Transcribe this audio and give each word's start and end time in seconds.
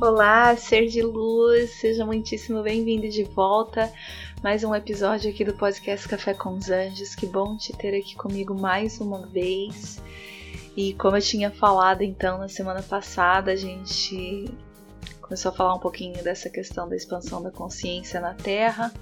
Olá, 0.00 0.56
ser 0.56 0.86
de 0.86 1.02
luz, 1.02 1.80
seja 1.80 2.06
muitíssimo 2.06 2.62
bem-vindo 2.62 3.08
de 3.08 3.24
volta. 3.24 3.92
Mais 4.44 4.62
um 4.62 4.72
episódio 4.72 5.28
aqui 5.28 5.44
do 5.44 5.54
podcast 5.54 6.06
Café 6.06 6.34
com 6.34 6.50
os 6.50 6.70
Anjos. 6.70 7.16
Que 7.16 7.26
bom 7.26 7.56
te 7.56 7.72
ter 7.76 7.98
aqui 7.98 8.14
comigo 8.14 8.54
mais 8.54 9.00
uma 9.00 9.26
vez. 9.26 10.00
E 10.76 10.94
como 10.94 11.16
eu 11.16 11.20
tinha 11.20 11.50
falado 11.50 12.02
então 12.02 12.38
na 12.38 12.48
semana 12.48 12.80
passada, 12.80 13.50
a 13.50 13.56
gente 13.56 14.44
começou 15.20 15.50
a 15.50 15.54
falar 15.54 15.74
um 15.74 15.80
pouquinho 15.80 16.22
dessa 16.22 16.48
questão 16.48 16.88
da 16.88 16.94
expansão 16.94 17.42
da 17.42 17.50
consciência 17.50 18.20
na 18.20 18.34
Terra, 18.34 18.94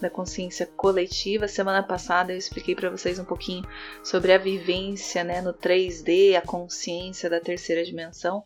da 0.00 0.10
consciência 0.10 0.66
coletiva. 0.66 1.46
Semana 1.46 1.80
passada 1.84 2.32
eu 2.32 2.38
expliquei 2.38 2.74
para 2.74 2.90
vocês 2.90 3.20
um 3.20 3.24
pouquinho 3.24 3.64
sobre 4.02 4.32
a 4.32 4.38
vivência, 4.38 5.22
né, 5.22 5.40
no 5.40 5.54
3D, 5.54 6.34
a 6.34 6.42
consciência 6.42 7.30
da 7.30 7.38
terceira 7.38 7.84
dimensão. 7.84 8.42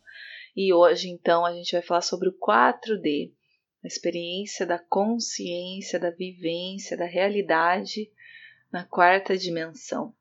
E 0.55 0.73
hoje, 0.73 1.09
então, 1.09 1.45
a 1.45 1.53
gente 1.53 1.73
vai 1.73 1.83
falar 1.83 2.03
sobre 2.03 2.29
o 2.29 2.39
4D, 2.39 3.33
a 3.83 3.87
experiência 3.87 4.67
da 4.67 4.79
consciência, 4.79 5.99
da 5.99 6.11
vivência, 6.11 6.97
da 6.97 7.07
realidade 7.07 8.11
na 8.71 8.85
quarta 8.85 9.37
dimensão. 9.37 10.15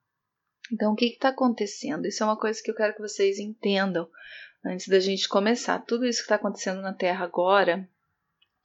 Então, 0.72 0.94
o 0.94 0.96
que 0.96 1.06
está 1.06 1.30
acontecendo? 1.30 2.06
Isso 2.06 2.24
é 2.24 2.26
uma 2.26 2.40
coisa 2.40 2.62
que 2.64 2.72
eu 2.72 2.76
quero 2.76 2.94
que 2.94 3.02
vocês 3.02 3.40
entendam 3.40 4.10
antes 4.64 4.88
da 4.88 5.00
gente 5.00 5.28
começar. 5.28 5.80
Tudo 5.80 6.06
isso 6.06 6.20
que 6.20 6.26
está 6.26 6.36
acontecendo 6.36 6.82
na 6.82 6.94
Terra 6.94 7.26
agora, 7.26 7.88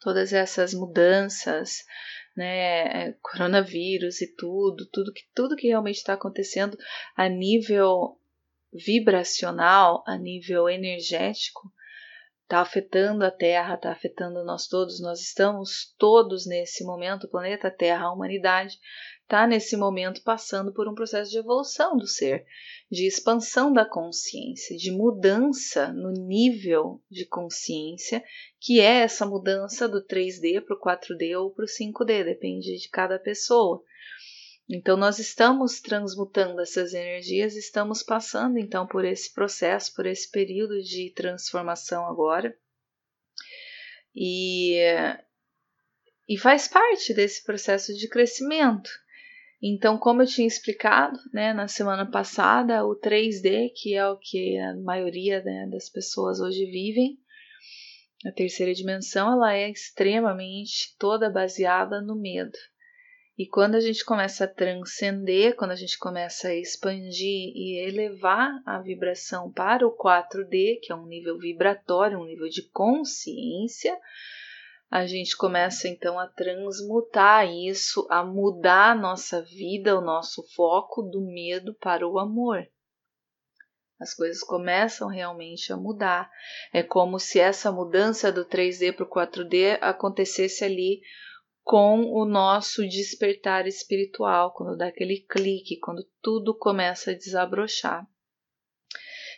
todas 0.00 0.32
essas 0.32 0.72
mudanças, 0.72 1.84
né, 2.36 3.08
é, 3.08 3.12
coronavírus 3.22 4.20
e 4.20 4.26
tudo, 4.34 4.86
tudo 4.86 5.12
que 5.12 5.22
tudo 5.34 5.56
que 5.56 5.68
realmente 5.68 5.96
está 5.96 6.12
acontecendo 6.12 6.78
a 7.16 7.28
nível 7.28 8.18
vibracional, 8.76 10.02
a 10.06 10.16
nível 10.16 10.68
energético, 10.68 11.72
está 12.46 12.60
afetando 12.60 13.24
a 13.24 13.30
Terra, 13.30 13.74
está 13.74 13.90
afetando 13.90 14.44
nós 14.44 14.66
todos. 14.68 15.00
Nós 15.00 15.20
estamos 15.20 15.94
todos 15.98 16.46
nesse 16.46 16.84
momento, 16.84 17.24
o 17.24 17.30
planeta 17.30 17.70
Terra, 17.70 18.06
a 18.06 18.12
humanidade, 18.12 18.78
está 19.26 19.44
nesse 19.44 19.76
momento 19.76 20.22
passando 20.22 20.72
por 20.72 20.88
um 20.88 20.94
processo 20.94 21.32
de 21.32 21.38
evolução 21.38 21.96
do 21.96 22.06
ser, 22.06 22.46
de 22.88 23.08
expansão 23.08 23.72
da 23.72 23.84
consciência, 23.84 24.76
de 24.76 24.92
mudança 24.92 25.92
no 25.92 26.12
nível 26.12 27.02
de 27.10 27.26
consciência, 27.26 28.22
que 28.60 28.80
é 28.80 29.00
essa 29.00 29.26
mudança 29.26 29.88
do 29.88 30.04
3D 30.06 30.64
para 30.64 30.76
o 30.76 30.80
4D 30.80 31.36
ou 31.36 31.50
para 31.50 31.64
o 31.64 31.68
5D, 31.68 32.24
depende 32.24 32.78
de 32.78 32.88
cada 32.88 33.18
pessoa. 33.18 33.82
Então, 34.68 34.96
nós 34.96 35.20
estamos 35.20 35.80
transmutando 35.80 36.60
essas 36.60 36.92
energias, 36.92 37.54
estamos 37.54 38.02
passando 38.02 38.58
então 38.58 38.84
por 38.84 39.04
esse 39.04 39.32
processo, 39.32 39.94
por 39.94 40.06
esse 40.06 40.28
período 40.28 40.82
de 40.82 41.12
transformação 41.14 42.04
agora. 42.06 42.56
E, 44.14 44.76
e 46.28 46.36
faz 46.36 46.66
parte 46.66 47.14
desse 47.14 47.44
processo 47.44 47.94
de 47.94 48.08
crescimento. 48.08 48.90
Então, 49.62 49.96
como 49.98 50.22
eu 50.22 50.26
tinha 50.26 50.46
explicado 50.46 51.18
né, 51.32 51.52
na 51.52 51.68
semana 51.68 52.10
passada, 52.10 52.84
o 52.84 52.98
3D, 52.98 53.70
que 53.74 53.94
é 53.94 54.06
o 54.06 54.18
que 54.18 54.58
a 54.58 54.76
maioria 54.76 55.42
né, 55.42 55.68
das 55.70 55.88
pessoas 55.88 56.40
hoje 56.40 56.66
vivem, 56.66 57.18
a 58.26 58.32
terceira 58.32 58.74
dimensão, 58.74 59.32
ela 59.32 59.54
é 59.54 59.70
extremamente 59.70 60.96
toda 60.98 61.30
baseada 61.30 62.00
no 62.02 62.16
medo. 62.20 62.56
E 63.38 63.46
quando 63.46 63.74
a 63.74 63.80
gente 63.80 64.02
começa 64.02 64.44
a 64.44 64.48
transcender, 64.48 65.56
quando 65.56 65.72
a 65.72 65.76
gente 65.76 65.98
começa 65.98 66.48
a 66.48 66.54
expandir 66.54 67.52
e 67.54 67.86
elevar 67.86 68.62
a 68.64 68.80
vibração 68.80 69.52
para 69.52 69.86
o 69.86 69.94
4D, 69.94 70.80
que 70.82 70.90
é 70.90 70.94
um 70.94 71.06
nível 71.06 71.36
vibratório, 71.38 72.18
um 72.18 72.24
nível 72.24 72.48
de 72.48 72.62
consciência, 72.70 73.94
a 74.90 75.04
gente 75.04 75.36
começa 75.36 75.86
então 75.86 76.18
a 76.18 76.26
transmutar 76.26 77.46
isso, 77.46 78.06
a 78.08 78.24
mudar 78.24 78.92
a 78.92 78.94
nossa 78.94 79.42
vida, 79.42 79.98
o 79.98 80.00
nosso 80.00 80.42
foco 80.54 81.02
do 81.02 81.20
medo 81.20 81.74
para 81.74 82.08
o 82.08 82.18
amor. 82.18 82.66
As 84.00 84.14
coisas 84.14 84.42
começam 84.42 85.08
realmente 85.08 85.72
a 85.72 85.76
mudar. 85.76 86.30
É 86.72 86.82
como 86.82 87.18
se 87.18 87.38
essa 87.38 87.70
mudança 87.72 88.30
do 88.32 88.46
3D 88.46 88.94
para 88.94 89.04
o 89.04 89.10
4D 89.10 89.78
acontecesse 89.82 90.64
ali 90.64 91.00
com 91.66 92.12
o 92.12 92.24
nosso 92.24 92.86
despertar 92.86 93.66
espiritual, 93.66 94.54
quando 94.54 94.76
dá 94.76 94.86
aquele 94.86 95.18
clique, 95.28 95.80
quando 95.80 96.06
tudo 96.22 96.56
começa 96.56 97.10
a 97.10 97.14
desabrochar. 97.14 98.06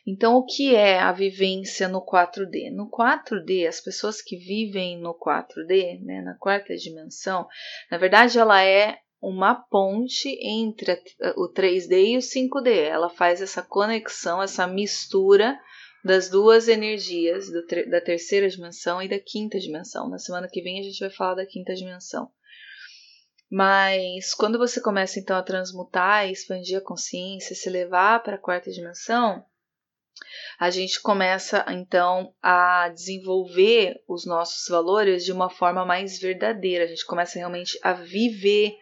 Então, 0.07 0.37
o 0.37 0.45
que 0.45 0.75
é 0.75 0.99
a 0.99 1.11
vivência 1.11 1.89
no 1.89 2.05
4D? 2.05 2.71
No 2.71 2.91
4D, 2.91 3.67
as 3.67 3.81
pessoas 3.81 4.21
que 4.21 4.37
vivem 4.37 5.01
no 5.01 5.15
4D, 5.15 6.05
né, 6.05 6.21
na 6.21 6.35
quarta 6.35 6.77
dimensão, 6.77 7.49
na 7.91 7.97
verdade, 7.97 8.39
ela 8.39 8.63
é 8.63 8.99
uma 9.23 9.55
ponte 9.55 10.29
entre 10.43 11.03
o 11.35 11.51
3D 11.51 12.09
e 12.09 12.17
o 12.19 12.21
5D. 12.21 12.69
Ela 12.69 13.09
faz 13.09 13.41
essa 13.41 13.63
conexão, 13.63 14.43
essa 14.43 14.67
mistura 14.67 15.59
das 16.05 16.29
duas 16.29 16.69
energias 16.69 17.51
da 17.51 18.01
terceira 18.01 18.49
dimensão 18.49 19.03
e 19.03 19.09
da 19.09 19.19
quinta 19.19 19.59
dimensão. 19.59 20.09
Na 20.09 20.19
semana 20.19 20.49
que 20.49 20.63
vem 20.63 20.81
a 20.81 20.83
gente 20.83 21.01
vai 21.01 21.11
falar 21.11 21.35
da 21.35 21.47
quinta 21.47 21.75
dimensão. 21.75 22.31
Mas 23.51 24.35
quando 24.35 24.59
você 24.59 24.81
começa 24.81 25.19
então 25.19 25.37
a 25.37 25.43
transmutar, 25.43 26.29
expandir 26.29 26.79
a 26.79 26.83
consciência, 26.83 27.57
se 27.57 27.71
levar 27.71 28.23
para 28.23 28.37
a 28.37 28.41
quarta 28.41 28.71
dimensão, 28.71 29.45
a 30.59 30.69
gente 30.71 31.01
começa 31.01 31.65
então 31.69 32.35
a 32.43 32.89
desenvolver 32.89 34.03
os 34.07 34.27
nossos 34.27 34.69
valores 34.69 35.25
de 35.25 35.33
uma 35.33 35.49
forma 35.49 35.85
mais 35.87 36.19
verdadeira. 36.19 36.85
A 36.85 36.89
gente 36.89 37.07
começa 37.07 37.39
realmente 37.39 37.79
a 37.83 37.93
viver 37.93 38.77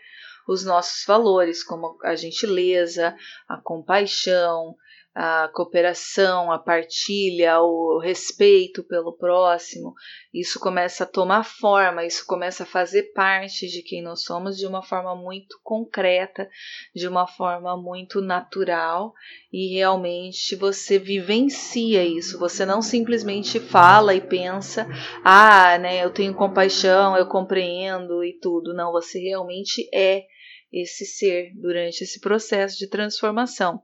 os 0.48 0.64
nossos 0.64 1.04
valores, 1.04 1.62
como 1.62 1.98
a 2.02 2.14
gentileza, 2.16 3.16
a 3.48 3.56
compaixão, 3.58 4.76
a 5.18 5.48
cooperação, 5.48 6.52
a 6.52 6.58
partilha, 6.58 7.58
o 7.62 7.98
respeito 7.98 8.84
pelo 8.84 9.16
próximo, 9.16 9.94
isso 10.32 10.60
começa 10.60 11.04
a 11.04 11.06
tomar 11.06 11.42
forma, 11.42 12.04
isso 12.04 12.26
começa 12.26 12.64
a 12.64 12.66
fazer 12.66 13.14
parte 13.14 13.66
de 13.66 13.82
quem 13.82 14.02
nós 14.02 14.24
somos 14.24 14.58
de 14.58 14.66
uma 14.66 14.82
forma 14.82 15.16
muito 15.16 15.58
concreta, 15.62 16.46
de 16.94 17.08
uma 17.08 17.26
forma 17.26 17.78
muito 17.78 18.20
natural 18.20 19.14
e 19.50 19.74
realmente 19.74 20.54
você 20.54 20.98
vivencia 20.98 22.04
isso. 22.04 22.38
Você 22.38 22.66
não 22.66 22.82
simplesmente 22.82 23.58
fala 23.58 24.14
e 24.14 24.20
pensa, 24.20 24.86
ah, 25.24 25.78
né, 25.78 26.04
eu 26.04 26.10
tenho 26.10 26.34
compaixão, 26.34 27.16
eu 27.16 27.26
compreendo 27.26 28.22
e 28.22 28.38
tudo. 28.38 28.74
Não, 28.74 28.92
você 28.92 29.18
realmente 29.18 29.88
é 29.94 30.24
esse 30.70 31.06
ser 31.06 31.52
durante 31.54 32.04
esse 32.04 32.20
processo 32.20 32.76
de 32.76 32.86
transformação. 32.86 33.80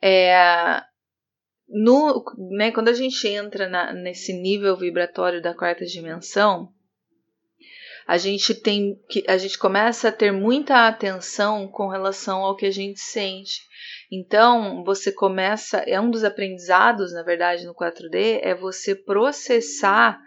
É, 0.00 0.82
no, 1.68 2.24
né, 2.56 2.70
quando 2.70 2.88
a 2.88 2.94
gente 2.94 3.26
entra 3.28 3.68
na, 3.68 3.92
nesse 3.92 4.32
nível 4.32 4.76
vibratório 4.76 5.42
da 5.42 5.54
quarta 5.54 5.84
dimensão, 5.84 6.72
a 8.06 8.16
gente 8.16 8.54
tem 8.54 8.98
que 9.10 9.22
a 9.28 9.36
gente 9.36 9.58
começa 9.58 10.08
a 10.08 10.12
ter 10.12 10.32
muita 10.32 10.88
atenção 10.88 11.68
com 11.68 11.88
relação 11.88 12.38
ao 12.38 12.56
que 12.56 12.64
a 12.64 12.70
gente 12.70 13.00
sente. 13.00 13.60
Então, 14.10 14.82
você 14.82 15.12
começa, 15.12 15.78
é 15.80 16.00
um 16.00 16.10
dos 16.10 16.24
aprendizados, 16.24 17.12
na 17.12 17.22
verdade, 17.22 17.66
no 17.66 17.74
4D, 17.74 18.40
é 18.42 18.54
você 18.54 18.94
processar 18.94 20.18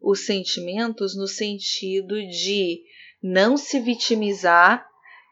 os 0.00 0.26
sentimentos 0.26 1.16
no 1.16 1.28
sentido 1.28 2.16
de 2.26 2.82
não 3.22 3.56
se 3.56 3.78
vitimizar 3.78 4.84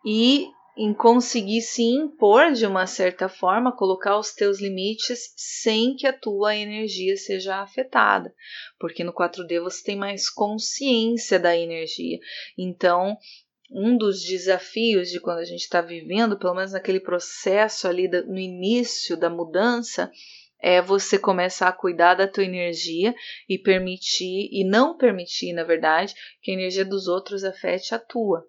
e 0.04 0.46
em 0.76 0.92
conseguir 0.92 1.62
se 1.62 1.82
impor 1.82 2.52
de 2.52 2.66
uma 2.66 2.86
certa 2.86 3.28
forma, 3.28 3.74
colocar 3.74 4.18
os 4.18 4.34
teus 4.34 4.60
limites 4.60 5.32
sem 5.34 5.96
que 5.96 6.06
a 6.06 6.12
tua 6.12 6.54
energia 6.54 7.16
seja 7.16 7.62
afetada, 7.62 8.34
porque 8.78 9.02
no 9.02 9.12
4D 9.12 9.58
você 9.60 9.82
tem 9.82 9.96
mais 9.96 10.28
consciência 10.28 11.38
da 11.38 11.56
energia. 11.56 12.18
Então, 12.58 13.16
um 13.70 13.96
dos 13.96 14.22
desafios 14.22 15.08
de 15.08 15.18
quando 15.18 15.38
a 15.38 15.44
gente 15.44 15.62
está 15.62 15.80
vivendo, 15.80 16.38
pelo 16.38 16.54
menos 16.54 16.72
naquele 16.72 17.00
processo 17.00 17.88
ali 17.88 18.06
no 18.08 18.38
início 18.38 19.16
da 19.16 19.30
mudança, 19.30 20.10
é 20.60 20.80
você 20.80 21.18
começar 21.18 21.68
a 21.68 21.72
cuidar 21.72 22.14
da 22.14 22.28
tua 22.28 22.44
energia 22.44 23.14
e 23.48 23.58
permitir, 23.58 24.48
e 24.52 24.64
não 24.64 24.96
permitir, 24.96 25.52
na 25.52 25.64
verdade, 25.64 26.14
que 26.42 26.50
a 26.50 26.54
energia 26.54 26.84
dos 26.84 27.08
outros 27.08 27.44
afete 27.44 27.94
a 27.94 27.98
tua. 27.98 28.46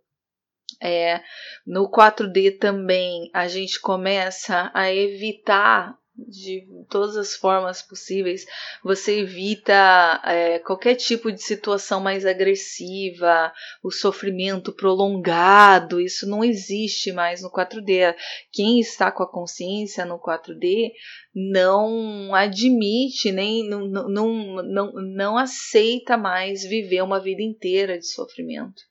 É, 0.81 1.21
no 1.65 1.89
4D 1.89 2.59
também 2.59 3.29
a 3.33 3.47
gente 3.47 3.79
começa 3.79 4.71
a 4.73 4.93
evitar 4.93 5.97
de 6.17 6.67
todas 6.89 7.15
as 7.15 7.35
formas 7.35 7.81
possíveis, 7.81 8.45
você 8.83 9.19
evita 9.19 10.19
é, 10.25 10.57
qualquer 10.59 10.95
tipo 10.95 11.31
de 11.31 11.41
situação 11.41 11.99
mais 11.99 12.25
agressiva, 12.25 13.53
o 13.83 13.91
sofrimento 13.91 14.73
prolongado, 14.73 16.01
isso 16.01 16.27
não 16.27 16.43
existe 16.43 17.11
mais 17.11 17.41
no 17.41 17.51
4D. 17.51 18.15
Quem 18.51 18.79
está 18.79 19.11
com 19.11 19.21
a 19.21 19.31
consciência 19.31 20.05
no 20.05 20.19
4D 20.19 20.91
não 21.35 22.33
admite, 22.33 23.31
nem 23.31 23.67
não, 23.69 23.87
não, 23.87 24.63
não, 24.63 24.91
não 24.93 25.37
aceita 25.37 26.17
mais 26.17 26.63
viver 26.63 27.03
uma 27.03 27.19
vida 27.19 27.43
inteira 27.43 27.97
de 27.97 28.07
sofrimento. 28.07 28.86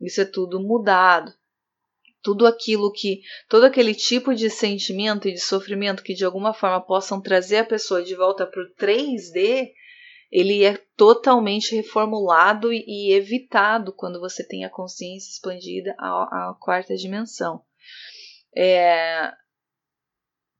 Isso 0.00 0.20
é 0.20 0.24
tudo 0.24 0.60
mudado. 0.60 1.32
Tudo 2.22 2.46
aquilo 2.46 2.92
que, 2.92 3.20
todo 3.48 3.64
aquele 3.64 3.94
tipo 3.94 4.34
de 4.34 4.50
sentimento 4.50 5.28
e 5.28 5.32
de 5.32 5.40
sofrimento 5.40 6.02
que 6.02 6.14
de 6.14 6.24
alguma 6.24 6.52
forma 6.52 6.80
possam 6.80 7.20
trazer 7.20 7.58
a 7.58 7.64
pessoa 7.64 8.02
de 8.02 8.14
volta 8.14 8.46
para 8.46 8.62
o 8.62 8.74
3D, 8.74 9.70
ele 10.30 10.64
é 10.64 10.76
totalmente 10.96 11.74
reformulado 11.74 12.72
e 12.72 13.12
evitado 13.12 13.92
quando 13.92 14.18
você 14.18 14.46
tem 14.46 14.64
a 14.64 14.70
consciência 14.70 15.30
expandida 15.30 15.94
à, 15.98 16.50
à 16.50 16.54
quarta 16.60 16.96
dimensão. 16.96 17.62
É, 18.56 19.32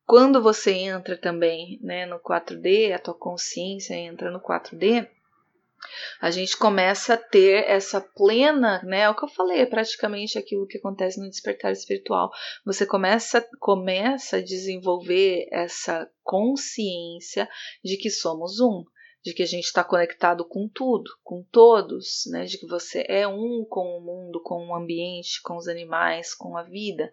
quando 0.07 0.41
você 0.41 0.73
entra 0.73 1.17
também 1.17 1.81
né, 1.83 2.07
no 2.07 2.21
4D, 2.21 2.93
a 2.93 2.99
tua 2.99 3.15
consciência 3.15 3.95
entra 3.95 4.31
no 4.31 4.41
4D, 4.41 5.09
a 6.21 6.31
gente 6.31 6.57
começa 6.57 7.15
a 7.15 7.17
ter 7.17 7.65
essa 7.69 8.01
plena, 8.01 8.83
né? 8.83 9.01
É 9.01 9.11
o 9.11 9.15
que 9.15 9.25
eu 9.25 9.29
falei, 9.29 9.61
é 9.61 9.67
praticamente 9.67 10.39
aquilo 10.39 10.67
que 10.67 10.79
acontece 10.79 11.21
no 11.21 11.29
despertar 11.29 11.73
espiritual. 11.73 12.31
Você 12.65 12.87
começa, 12.87 13.47
começa 13.59 14.37
a 14.37 14.43
desenvolver 14.43 15.47
essa 15.51 16.09
consciência 16.23 17.49
de 17.85 17.97
que 17.97 18.11
somos 18.11 18.61
um, 18.61 18.85
de 19.23 19.35
que 19.35 19.43
a 19.43 19.47
gente 19.47 19.65
está 19.65 19.83
conectado 19.83 20.45
com 20.45 20.69
tudo, 20.69 21.11
com 21.25 21.43
todos, 21.51 22.23
né? 22.31 22.45
De 22.45 22.59
que 22.59 22.67
você 22.67 23.05
é 23.09 23.27
um 23.27 23.67
com 23.69 23.99
o 23.99 24.01
mundo, 24.01 24.41
com 24.43 24.69
o 24.69 24.75
ambiente, 24.75 25.43
com 25.43 25.57
os 25.57 25.67
animais, 25.67 26.33
com 26.33 26.57
a 26.57 26.63
vida. 26.63 27.13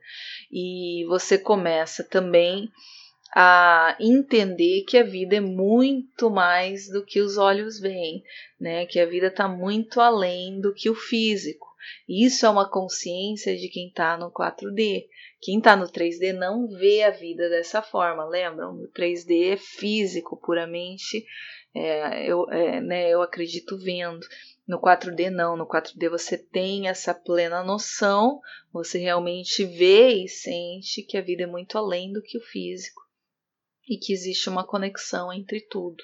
E 0.51 1.05
você 1.07 1.37
começa 1.37 2.03
também 2.03 2.71
a 3.35 3.97
entender 3.99 4.83
que 4.83 4.97
a 4.97 5.03
vida 5.03 5.37
é 5.37 5.39
muito 5.39 6.29
mais 6.29 6.87
do 6.87 7.03
que 7.03 7.19
os 7.19 7.37
olhos 7.37 7.79
veem, 7.79 8.23
né? 8.59 8.85
Que 8.85 8.99
a 8.99 9.05
vida 9.07 9.27
está 9.27 9.47
muito 9.47 9.99
além 9.99 10.61
do 10.61 10.73
que 10.73 10.89
o 10.89 10.95
físico. 10.95 11.67
Isso 12.07 12.45
é 12.45 12.49
uma 12.49 12.69
consciência 12.69 13.57
de 13.57 13.67
quem 13.69 13.87
está 13.87 14.15
no 14.17 14.31
4D. 14.31 15.07
Quem 15.41 15.57
está 15.57 15.75
no 15.75 15.85
3D 15.85 16.31
não 16.31 16.67
vê 16.67 17.03
a 17.03 17.09
vida 17.09 17.49
dessa 17.49 17.81
forma, 17.81 18.23
lembram? 18.23 18.73
No 18.73 18.87
3D 18.89 19.53
é 19.53 19.57
físico, 19.57 20.37
puramente, 20.37 21.25
é, 21.75 22.25
eu, 22.25 22.49
é, 22.51 22.79
né, 22.79 23.09
eu 23.09 23.21
acredito 23.21 23.77
vendo. 23.79 24.25
No 24.65 24.79
4D 24.79 25.29
não, 25.29 25.57
no 25.57 25.67
4D 25.67 26.07
você 26.07 26.37
tem 26.37 26.87
essa 26.87 27.13
plena 27.13 27.63
noção, 27.63 28.39
você 28.71 28.99
realmente 28.99 29.65
vê 29.65 30.23
e 30.23 30.29
sente 30.29 31.01
que 31.01 31.17
a 31.17 31.21
vida 31.21 31.43
é 31.43 31.47
muito 31.47 31.77
além 31.77 32.13
do 32.13 32.21
que 32.21 32.37
o 32.37 32.41
físico 32.41 33.02
e 33.87 33.97
que 33.97 34.13
existe 34.13 34.49
uma 34.49 34.65
conexão 34.65 35.31
entre 35.31 35.61
tudo. 35.61 36.03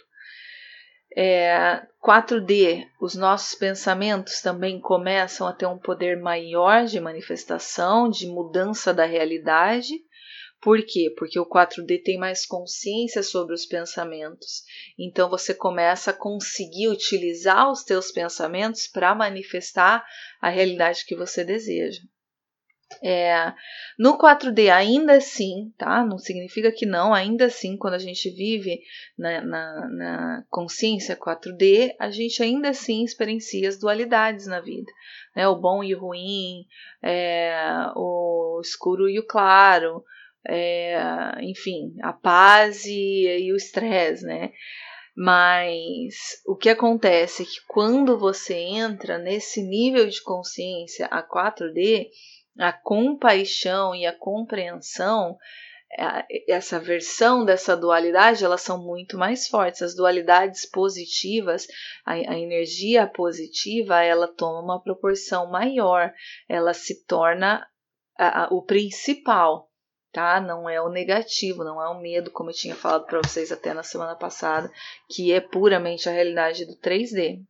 É, 1.15 1.81
4D, 2.03 2.85
os 3.01 3.15
nossos 3.15 3.55
pensamentos 3.57 4.41
também 4.41 4.79
começam 4.79 5.47
a 5.47 5.53
ter 5.53 5.65
um 5.65 5.77
poder 5.77 6.21
maior 6.21 6.85
de 6.85 6.99
manifestação, 6.99 8.09
de 8.09 8.27
mudança 8.27 8.93
da 8.93 9.05
realidade. 9.05 9.93
Por 10.61 10.85
quê? 10.85 11.13
Porque 11.17 11.39
o 11.39 11.49
4D 11.49 12.03
tem 12.03 12.17
mais 12.17 12.45
consciência 12.45 13.23
sobre 13.23 13.55
os 13.55 13.65
pensamentos. 13.65 14.63
Então 14.99 15.29
você 15.29 15.53
começa 15.53 16.11
a 16.11 16.13
conseguir 16.13 16.89
utilizar 16.89 17.71
os 17.71 17.83
teus 17.83 18.11
pensamentos 18.11 18.87
para 18.87 19.15
manifestar 19.15 20.05
a 20.39 20.49
realidade 20.49 21.05
que 21.05 21.15
você 21.15 21.43
deseja. 21.43 22.01
É, 23.03 23.53
no 23.97 24.17
4D, 24.17 24.69
ainda 24.69 25.13
assim, 25.13 25.71
tá? 25.77 26.03
Não 26.03 26.17
significa 26.17 26.71
que 26.71 26.85
não, 26.85 27.13
ainda 27.13 27.45
assim, 27.45 27.77
quando 27.77 27.93
a 27.93 27.99
gente 27.99 28.29
vive 28.31 28.81
na, 29.17 29.41
na, 29.41 29.89
na 29.89 30.43
consciência 30.49 31.15
4D, 31.15 31.93
a 31.99 32.09
gente 32.09 32.41
ainda 32.41 32.69
assim 32.69 33.03
experiencia 33.03 33.69
as 33.69 33.79
dualidades 33.79 34.47
na 34.47 34.59
vida, 34.59 34.91
né? 35.35 35.47
O 35.47 35.55
bom 35.55 35.83
e 35.83 35.93
o 35.93 35.99
ruim, 35.99 36.65
é, 37.01 37.53
o 37.95 38.59
escuro 38.61 39.07
e 39.07 39.19
o 39.19 39.25
claro, 39.25 40.03
é, 40.47 40.99
enfim, 41.41 41.95
a 42.01 42.11
paz 42.11 42.85
e, 42.85 43.45
e 43.45 43.53
o 43.53 43.55
estresse, 43.55 44.25
né? 44.25 44.51
Mas 45.15 46.41
o 46.47 46.55
que 46.55 46.69
acontece 46.69 47.43
é 47.43 47.45
que 47.45 47.59
quando 47.67 48.17
você 48.17 48.55
entra 48.55 49.17
nesse 49.17 49.61
nível 49.61 50.07
de 50.07 50.23
consciência 50.23 51.07
a 51.07 51.21
4D, 51.21 52.07
a 52.59 52.73
compaixão 52.73 53.95
e 53.95 54.05
a 54.05 54.13
compreensão, 54.13 55.37
é, 55.91 56.53
essa 56.53 56.77
versão 56.77 57.45
dessa 57.45 57.75
dualidade, 57.75 58.43
elas 58.43 58.61
são 58.61 58.77
muito 58.77 59.17
mais 59.17 59.47
fortes. 59.47 59.81
As 59.81 59.95
dualidades 59.95 60.65
positivas, 60.65 61.67
a, 62.05 62.13
a, 62.13 62.37
energia 62.37 63.07
positiva, 63.07 64.03
ela 64.03 64.27
toma 64.27 64.61
uma 64.61 64.83
proporção 64.83 65.49
maior, 65.49 66.13
ela 66.47 66.73
se 66.73 67.05
torna 67.05 67.65
a, 68.17 68.43
a, 68.43 68.47
o 68.53 68.61
principal, 68.61 69.71
tá? 70.11 70.41
Não 70.41 70.69
é 70.69 70.81
o 70.81 70.89
negativo, 70.89 71.63
não 71.63 71.81
é 71.81 71.87
o 71.87 71.99
medo, 71.99 72.29
como 72.29 72.49
eu 72.49 72.55
tinha 72.55 72.75
falado 72.75 73.05
para 73.05 73.21
vocês 73.23 73.51
até 73.51 73.73
na 73.73 73.83
semana 73.83 74.15
passada, 74.15 74.69
que 75.09 75.31
é 75.31 75.39
puramente 75.39 76.09
a 76.09 76.11
realidade 76.11 76.65
do 76.65 76.75
3D 76.75 77.41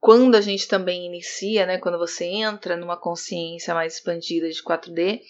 quando 0.00 0.34
a 0.34 0.40
gente 0.40 0.68
também 0.68 1.06
inicia, 1.06 1.66
né, 1.66 1.78
quando 1.78 1.98
você 1.98 2.24
entra 2.24 2.76
numa 2.76 2.96
consciência 2.96 3.74
mais 3.74 3.94
expandida 3.94 4.48
de 4.48 4.62
4D, 4.62 5.20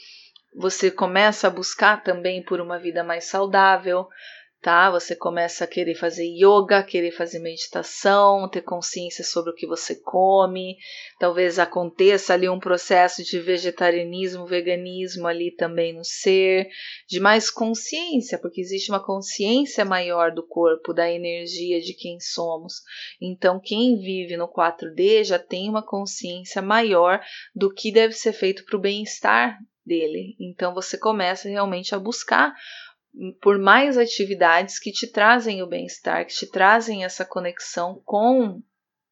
você 0.54 0.90
começa 0.90 1.46
a 1.46 1.50
buscar 1.50 2.02
também 2.02 2.42
por 2.42 2.60
uma 2.60 2.78
vida 2.78 3.04
mais 3.04 3.26
saudável, 3.26 4.08
tá? 4.66 4.90
Você 4.90 5.14
começa 5.14 5.62
a 5.62 5.66
querer 5.68 5.94
fazer 5.94 6.26
yoga, 6.26 6.82
querer 6.82 7.12
fazer 7.12 7.38
meditação, 7.38 8.48
ter 8.48 8.62
consciência 8.62 9.22
sobre 9.22 9.52
o 9.52 9.54
que 9.54 9.64
você 9.64 9.94
come. 9.94 10.76
Talvez 11.20 11.60
aconteça 11.60 12.34
ali 12.34 12.48
um 12.48 12.58
processo 12.58 13.22
de 13.22 13.38
vegetarianismo, 13.38 14.44
veganismo 14.44 15.28
ali 15.28 15.54
também 15.54 15.94
no 15.94 16.04
ser, 16.04 16.66
de 17.08 17.20
mais 17.20 17.48
consciência, 17.48 18.40
porque 18.40 18.60
existe 18.60 18.90
uma 18.90 18.98
consciência 18.98 19.84
maior 19.84 20.32
do 20.32 20.44
corpo, 20.44 20.92
da 20.92 21.08
energia 21.08 21.80
de 21.80 21.94
quem 21.94 22.18
somos. 22.18 22.82
Então, 23.22 23.60
quem 23.62 24.00
vive 24.00 24.36
no 24.36 24.48
4D 24.48 25.22
já 25.22 25.38
tem 25.38 25.70
uma 25.70 25.86
consciência 25.86 26.60
maior 26.60 27.20
do 27.54 27.72
que 27.72 27.92
deve 27.92 28.14
ser 28.14 28.32
feito 28.32 28.64
para 28.64 28.76
o 28.76 28.80
bem-estar 28.80 29.60
dele. 29.86 30.34
Então, 30.40 30.74
você 30.74 30.98
começa 30.98 31.48
realmente 31.48 31.94
a 31.94 31.98
buscar 32.00 32.52
por 33.40 33.58
mais 33.58 33.96
atividades 33.96 34.78
que 34.78 34.92
te 34.92 35.06
trazem 35.06 35.62
o 35.62 35.66
bem-estar, 35.66 36.26
que 36.26 36.34
te 36.34 36.46
trazem 36.46 37.04
essa 37.04 37.24
conexão 37.24 38.02
com 38.04 38.62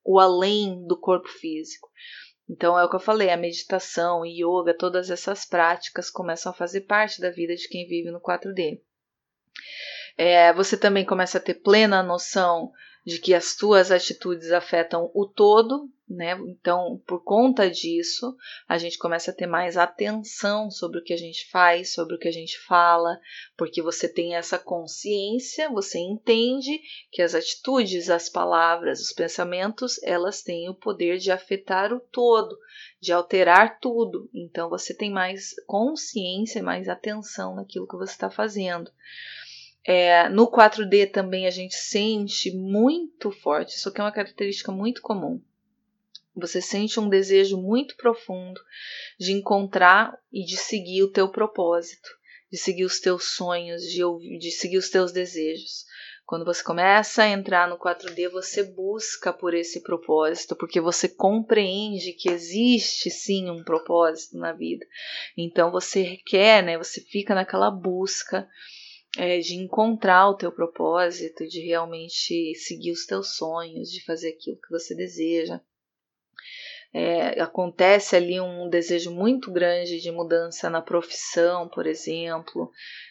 o 0.04 0.20
além 0.20 0.86
do 0.86 0.98
corpo 0.98 1.28
físico. 1.28 1.88
Então 2.48 2.78
é 2.78 2.84
o 2.84 2.90
que 2.90 2.96
eu 2.96 3.00
falei, 3.00 3.30
a 3.30 3.36
meditação, 3.36 4.24
yoga, 4.24 4.76
todas 4.76 5.10
essas 5.10 5.46
práticas 5.46 6.10
começam 6.10 6.52
a 6.52 6.54
fazer 6.54 6.82
parte 6.82 7.20
da 7.20 7.30
vida 7.30 7.54
de 7.54 7.66
quem 7.68 7.86
vive 7.86 8.10
no 8.10 8.20
4D. 8.20 8.80
É, 10.16 10.52
você 10.52 10.76
também 10.76 11.04
começa 11.04 11.38
a 11.38 11.40
ter 11.40 11.54
plena 11.54 12.02
noção 12.02 12.70
de 13.04 13.18
que 13.18 13.34
as 13.34 13.54
tuas 13.54 13.90
atitudes 13.90 14.50
afetam 14.50 15.10
o 15.14 15.26
todo, 15.26 15.90
né? 16.08 16.38
Então, 16.48 17.02
por 17.06 17.22
conta 17.22 17.70
disso, 17.70 18.34
a 18.68 18.78
gente 18.78 18.98
começa 18.98 19.30
a 19.30 19.34
ter 19.34 19.46
mais 19.46 19.76
atenção 19.76 20.70
sobre 20.70 20.98
o 20.98 21.04
que 21.04 21.12
a 21.12 21.16
gente 21.16 21.48
faz, 21.50 21.92
sobre 21.92 22.14
o 22.14 22.18
que 22.18 22.28
a 22.28 22.32
gente 22.32 22.58
fala, 22.60 23.18
porque 23.56 23.82
você 23.82 24.08
tem 24.08 24.34
essa 24.34 24.58
consciência, 24.58 25.70
você 25.70 25.98
entende 25.98 26.80
que 27.10 27.20
as 27.20 27.34
atitudes, 27.34 28.08
as 28.08 28.28
palavras, 28.28 29.00
os 29.00 29.12
pensamentos, 29.12 30.02
elas 30.02 30.42
têm 30.42 30.68
o 30.68 30.74
poder 30.74 31.18
de 31.18 31.30
afetar 31.30 31.92
o 31.92 32.00
todo, 32.00 32.58
de 33.00 33.12
alterar 33.12 33.78
tudo. 33.80 34.30
Então, 34.32 34.70
você 34.70 34.94
tem 34.94 35.10
mais 35.10 35.54
consciência, 35.66 36.62
mais 36.62 36.88
atenção 36.88 37.54
naquilo 37.54 37.88
que 37.88 37.96
você 37.96 38.12
está 38.12 38.30
fazendo. 38.30 38.90
É, 39.86 40.28
no 40.30 40.50
4D 40.50 41.10
também 41.10 41.46
a 41.46 41.50
gente 41.50 41.74
sente 41.74 42.50
muito 42.56 43.30
forte, 43.30 43.76
isso 43.76 43.88
aqui 43.88 44.00
é 44.00 44.04
uma 44.04 44.12
característica 44.12 44.72
muito 44.72 45.02
comum. 45.02 45.42
Você 46.34 46.60
sente 46.60 46.98
um 46.98 47.08
desejo 47.08 47.60
muito 47.60 47.96
profundo 47.96 48.60
de 49.20 49.32
encontrar 49.32 50.18
e 50.32 50.44
de 50.44 50.56
seguir 50.56 51.02
o 51.02 51.12
teu 51.12 51.28
propósito, 51.28 52.08
de 52.50 52.58
seguir 52.58 52.84
os 52.84 52.98
teus 52.98 53.36
sonhos, 53.36 53.82
de, 53.82 54.00
de 54.38 54.50
seguir 54.50 54.78
os 54.78 54.88
teus 54.88 55.12
desejos. 55.12 55.84
Quando 56.26 56.44
você 56.44 56.64
começa 56.64 57.22
a 57.22 57.28
entrar 57.28 57.68
no 57.68 57.78
4D, 57.78 58.30
você 58.30 58.62
busca 58.62 59.32
por 59.32 59.52
esse 59.52 59.82
propósito, 59.82 60.56
porque 60.56 60.80
você 60.80 61.06
compreende 61.06 62.14
que 62.14 62.30
existe 62.30 63.10
sim 63.10 63.50
um 63.50 63.62
propósito 63.62 64.38
na 64.38 64.52
vida. 64.52 64.84
Então 65.36 65.70
você 65.70 66.16
quer, 66.26 66.62
né? 66.62 66.78
Você 66.78 67.02
fica 67.02 67.34
naquela 67.34 67.70
busca 67.70 68.48
é, 69.18 69.38
de 69.38 69.54
encontrar 69.54 70.28
o 70.28 70.36
teu 70.36 70.50
propósito, 70.52 71.46
de 71.46 71.60
realmente 71.60 72.54
seguir 72.54 72.92
os 72.92 73.06
teus 73.06 73.36
sonhos, 73.36 73.90
de 73.90 74.04
fazer 74.04 74.30
aquilo 74.30 74.60
que 74.60 74.70
você 74.70 74.94
deseja. 74.94 75.60
É, 76.92 77.40
acontece 77.40 78.14
ali 78.14 78.40
um 78.40 78.68
desejo 78.68 79.10
muito 79.10 79.52
grande 79.52 80.00
de 80.00 80.10
mudança 80.12 80.70
na 80.70 80.80
profissão, 80.80 81.68
por 81.68 81.86
exemplo, 81.86 82.70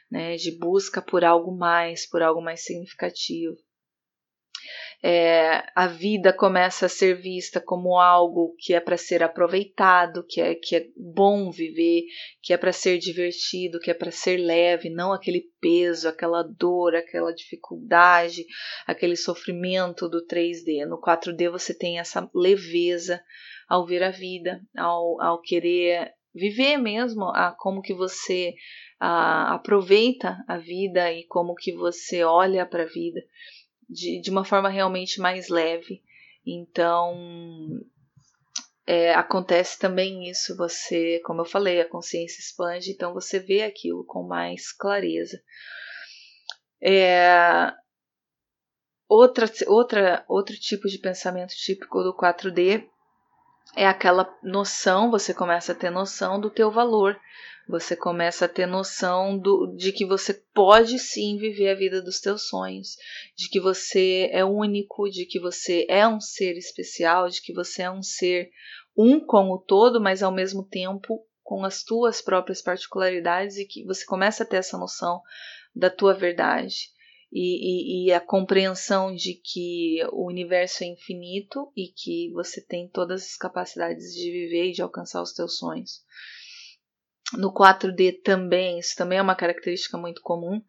né, 0.09 0.35
de 0.37 0.57
busca 0.57 1.01
por 1.01 1.25
algo 1.25 1.55
mais, 1.55 2.07
por 2.09 2.21
algo 2.21 2.41
mais 2.41 2.63
significativo 2.63 3.57
é, 5.05 5.65
a 5.75 5.85
vida 5.85 6.31
começa 6.31 6.85
a 6.85 6.89
ser 6.89 7.15
vista 7.15 7.59
como 7.59 7.99
algo 7.99 8.55
que 8.57 8.73
é 8.73 8.79
para 8.79 8.95
ser 8.95 9.21
aproveitado, 9.21 10.25
que 10.25 10.39
é, 10.39 10.55
que 10.55 10.77
é 10.77 10.87
bom 10.95 11.51
viver, 11.51 12.03
que 12.41 12.53
é 12.53 12.57
para 12.57 12.71
ser 12.71 12.99
divertido, 12.99 13.81
que 13.81 13.91
é 13.91 13.93
para 13.93 14.11
ser 14.11 14.37
leve, 14.37 14.89
não 14.89 15.11
aquele 15.11 15.43
peso, 15.59 16.07
aquela 16.07 16.41
dor, 16.41 16.95
aquela 16.95 17.33
dificuldade, 17.33 18.45
aquele 18.87 19.17
sofrimento 19.17 20.07
do 20.07 20.25
3D. 20.25 20.85
No 20.87 21.01
4D 21.01 21.49
você 21.49 21.77
tem 21.77 21.99
essa 21.99 22.29
leveza 22.33 23.21
ao 23.67 23.85
ver 23.85 24.03
a 24.03 24.09
vida, 24.09 24.61
ao, 24.77 25.21
ao 25.21 25.41
querer 25.41 26.13
viver 26.33 26.77
mesmo 26.77 27.25
a 27.25 27.51
como 27.51 27.81
que 27.81 27.93
você 27.93 28.53
a, 28.97 29.53
aproveita 29.55 30.37
a 30.47 30.57
vida 30.57 31.11
e 31.11 31.25
como 31.25 31.55
que 31.55 31.73
você 31.73 32.23
olha 32.23 32.65
para 32.65 32.83
a 32.83 32.87
vida 32.87 33.19
de, 33.93 34.19
de 34.19 34.29
uma 34.29 34.43
forma 34.43 34.69
realmente 34.69 35.21
mais 35.21 35.47
leve. 35.47 36.01
Então, 36.45 37.15
é, 38.85 39.13
acontece 39.13 39.79
também 39.79 40.29
isso, 40.29 40.57
você, 40.57 41.21
como 41.23 41.41
eu 41.41 41.45
falei, 41.45 41.79
a 41.79 41.89
consciência 41.89 42.41
expande, 42.41 42.91
então 42.91 43.13
você 43.13 43.39
vê 43.39 43.63
aquilo 43.63 44.03
com 44.05 44.23
mais 44.23 44.73
clareza. 44.73 45.41
É, 46.81 47.71
outra, 49.07 49.45
outra, 49.67 50.25
outro 50.27 50.55
tipo 50.59 50.89
de 50.89 50.97
pensamento 50.97 51.53
típico 51.55 52.03
do 52.03 52.13
4D 52.13 52.85
é 53.75 53.87
aquela 53.87 54.31
noção, 54.43 55.09
você 55.09 55.33
começa 55.33 55.71
a 55.71 55.75
ter 55.75 55.89
noção 55.89 56.39
do 56.39 56.49
teu 56.49 56.71
valor, 56.71 57.19
você 57.67 57.95
começa 57.95 58.45
a 58.45 58.49
ter 58.49 58.65
noção 58.65 59.37
do, 59.37 59.73
de 59.77 59.91
que 59.91 60.05
você 60.05 60.33
pode 60.53 60.99
sim 60.99 61.37
viver 61.37 61.69
a 61.69 61.75
vida 61.75 62.01
dos 62.01 62.19
teus 62.19 62.47
sonhos, 62.47 62.97
de 63.35 63.49
que 63.49 63.59
você 63.59 64.29
é 64.31 64.43
único, 64.43 65.09
de 65.09 65.25
que 65.25 65.39
você 65.39 65.85
é 65.89 66.07
um 66.07 66.19
ser 66.19 66.57
especial, 66.57 67.29
de 67.29 67.41
que 67.41 67.53
você 67.53 67.83
é 67.83 67.91
um 67.91 68.03
ser 68.03 68.49
um 68.97 69.19
com 69.19 69.49
o 69.51 69.57
todo, 69.57 69.99
mas 69.99 70.21
ao 70.21 70.31
mesmo 70.31 70.63
tempo 70.63 71.25
com 71.41 71.63
as 71.65 71.83
tuas 71.83 72.21
próprias 72.21 72.61
particularidades 72.61 73.57
e 73.57 73.65
que 73.65 73.83
você 73.83 74.05
começa 74.05 74.43
a 74.43 74.45
ter 74.45 74.57
essa 74.57 74.77
noção 74.77 75.21
da 75.75 75.89
tua 75.89 76.13
verdade. 76.13 76.92
E, 77.35 78.05
e, 78.05 78.07
e, 78.07 78.13
a 78.13 78.21
compreensão 78.21 79.15
de 79.15 79.33
que 79.33 79.97
o 80.11 80.27
universo 80.27 80.83
é 80.83 80.87
infinito 80.87 81.71
e 81.75 81.87
que 81.87 82.31
você 82.31 82.61
tem 82.61 82.87
todas 82.87 83.23
as 83.23 83.35
capacidades 83.35 84.13
de 84.13 84.31
viver 84.31 84.69
e 84.69 84.71
de 84.71 84.83
alcançar 84.83 85.19
os 85.19 85.33
teus 85.33 85.57
sonhos 85.57 86.03
no 87.37 87.53
4D 87.53 88.21
também, 88.23 88.79
isso 88.79 88.95
também 88.95 89.17
é 89.17 89.21
uma 89.21 89.35
característica 89.35 89.97
muito 89.97 90.21
comum, 90.21 90.61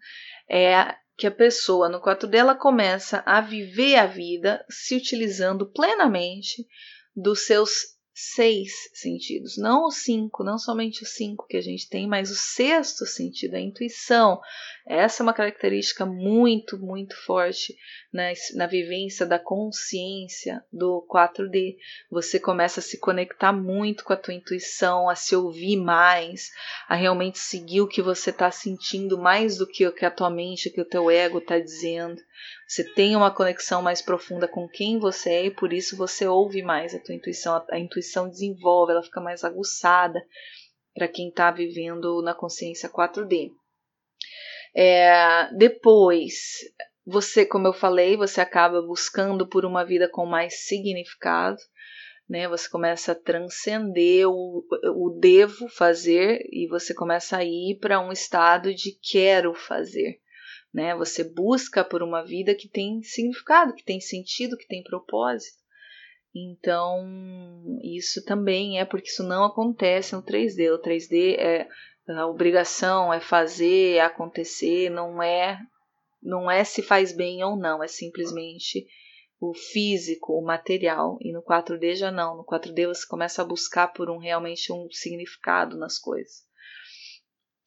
é 0.49 0.95
que 1.17 1.27
a 1.27 1.31
pessoa 1.31 1.89
no 1.89 2.01
4D 2.01 2.35
ela 2.35 2.55
começa 2.55 3.23
a 3.27 3.41
viver 3.41 3.97
a 3.97 4.07
vida 4.07 4.65
se 4.69 4.97
utilizando 4.97 5.71
plenamente 5.71 6.67
dos 7.15 7.47
seus 7.47 7.71
seis 8.13 8.73
sentidos, 8.93 9.57
não 9.57 9.87
os 9.87 9.97
cinco, 9.97 10.45
não 10.45 10.57
somente 10.57 11.03
os 11.03 11.15
cinco 11.15 11.47
que 11.49 11.57
a 11.57 11.61
gente 11.61 11.89
tem, 11.89 12.07
mas 12.07 12.31
o 12.31 12.37
sexto 12.37 13.05
sentido, 13.05 13.55
a 13.55 13.61
intuição. 13.61 14.41
Essa 14.87 15.23
é 15.23 15.25
uma 15.25 15.33
característica 15.33 16.05
muito, 16.05 16.79
muito 16.79 17.17
forte 17.25 17.75
na, 18.13 18.31
na 18.55 18.67
vivência 18.67 19.25
da 19.25 19.39
consciência 19.39 20.63
do 20.71 21.07
4D. 21.11 21.77
Você 22.11 22.39
começa 22.39 22.81
a 22.81 22.83
se 22.83 23.01
conectar 23.01 23.51
muito 23.51 24.05
com 24.05 24.13
a 24.13 24.17
tua 24.17 24.35
intuição, 24.35 25.09
a 25.09 25.15
se 25.15 25.35
ouvir 25.35 25.79
mais, 25.79 26.51
a 26.87 26.95
realmente 26.95 27.39
seguir 27.39 27.81
o 27.81 27.89
que 27.89 28.03
você 28.03 28.29
está 28.29 28.51
sentindo 28.51 29.17
mais 29.17 29.57
do 29.57 29.67
que 29.67 29.87
o 29.87 29.93
que 29.93 30.05
a 30.05 30.11
tua 30.11 30.29
mente, 30.29 30.69
que 30.69 30.83
o 30.83 30.89
teu 30.89 31.11
ego 31.11 31.39
está 31.39 31.59
dizendo. 31.59 32.21
Você 32.69 32.85
tem 32.93 33.17
uma 33.17 33.31
conexão 33.31 33.81
mais 33.81 34.03
profunda 34.03 34.47
com 34.47 34.69
quem 34.69 34.99
você 34.99 35.31
é 35.31 35.47
e 35.47 35.51
por 35.51 35.73
isso 35.73 35.97
você 35.97 36.27
ouve 36.27 36.63
mais 36.63 36.95
a 36.95 36.99
tua 36.99 37.15
intuição. 37.15 37.65
A, 37.71 37.79
intuição 37.79 38.29
desenvolve, 38.29 38.93
ela 38.93 39.03
fica 39.03 39.21
mais 39.21 39.45
aguçada 39.45 40.23
para 40.93 41.09
quem 41.09 41.31
está 41.31 41.51
vivendo 41.51 42.21
na 42.21 42.35
consciência 42.35 42.91
4D. 42.91 43.51
É, 44.75 45.49
depois, 45.57 46.59
você, 47.07 47.47
como 47.47 47.69
eu 47.69 47.73
falei, 47.73 48.17
você 48.17 48.41
acaba 48.41 48.83
buscando 48.83 49.47
por 49.47 49.65
uma 49.65 49.85
vida 49.85 50.09
com 50.09 50.27
mais 50.27 50.67
significado. 50.67 51.59
Né, 52.27 52.49
você 52.49 52.71
começa 52.71 53.13
a 53.13 53.15
transcender 53.15 54.27
o, 54.27 54.65
o 54.97 55.11
devo 55.21 55.69
fazer 55.69 56.41
e 56.51 56.67
você 56.69 56.95
começa 56.95 57.37
a 57.37 57.45
ir 57.45 57.79
para 57.79 58.01
um 58.01 58.11
estado 58.11 58.75
de 58.75 58.99
quero 58.99 59.53
fazer 59.53 60.23
né? 60.75 60.93
Você 60.97 61.23
busca 61.23 61.85
por 61.85 62.03
uma 62.03 62.23
vida 62.23 62.53
que 62.53 62.69
tem 62.69 63.01
significado, 63.05 63.75
que 63.75 63.85
tem 63.85 64.01
sentido, 64.01 64.57
que 64.57 64.67
tem 64.67 64.83
propósito. 64.83 65.63
Então, 66.35 67.79
isso 67.81 68.25
também 68.25 68.81
é 68.81 68.85
porque 68.85 69.09
isso 69.09 69.23
não 69.23 69.45
acontece 69.45 70.17
no 70.17 70.23
3D. 70.23 70.75
O 70.75 70.83
3D 70.83 71.37
é 71.39 71.69
a 72.09 72.27
obrigação, 72.27 73.13
é 73.13 73.21
fazer, 73.21 73.97
é 73.97 74.01
acontecer, 74.01 74.91
não 74.91 75.23
é 75.23 75.59
não 76.23 76.51
é 76.51 76.65
se 76.65 76.83
faz 76.83 77.15
bem 77.15 77.45
ou 77.45 77.55
não, 77.55 77.83
é 77.83 77.87
simplesmente 77.87 78.87
o 79.39 79.53
físico, 79.53 80.33
o 80.33 80.43
material. 80.43 81.19
E 81.21 81.33
no 81.33 81.43
4D 81.43 81.97
já 81.97 82.11
não. 82.11 82.39
No 82.39 82.45
4D 82.45 82.87
você 82.87 83.07
começa 83.07 83.43
a 83.43 83.45
buscar 83.45 83.89
por 83.89 84.09
um 84.09 84.17
realmente 84.17 84.73
um 84.73 84.89
significado 84.91 85.77
nas 85.77 85.99
coisas 85.99 86.45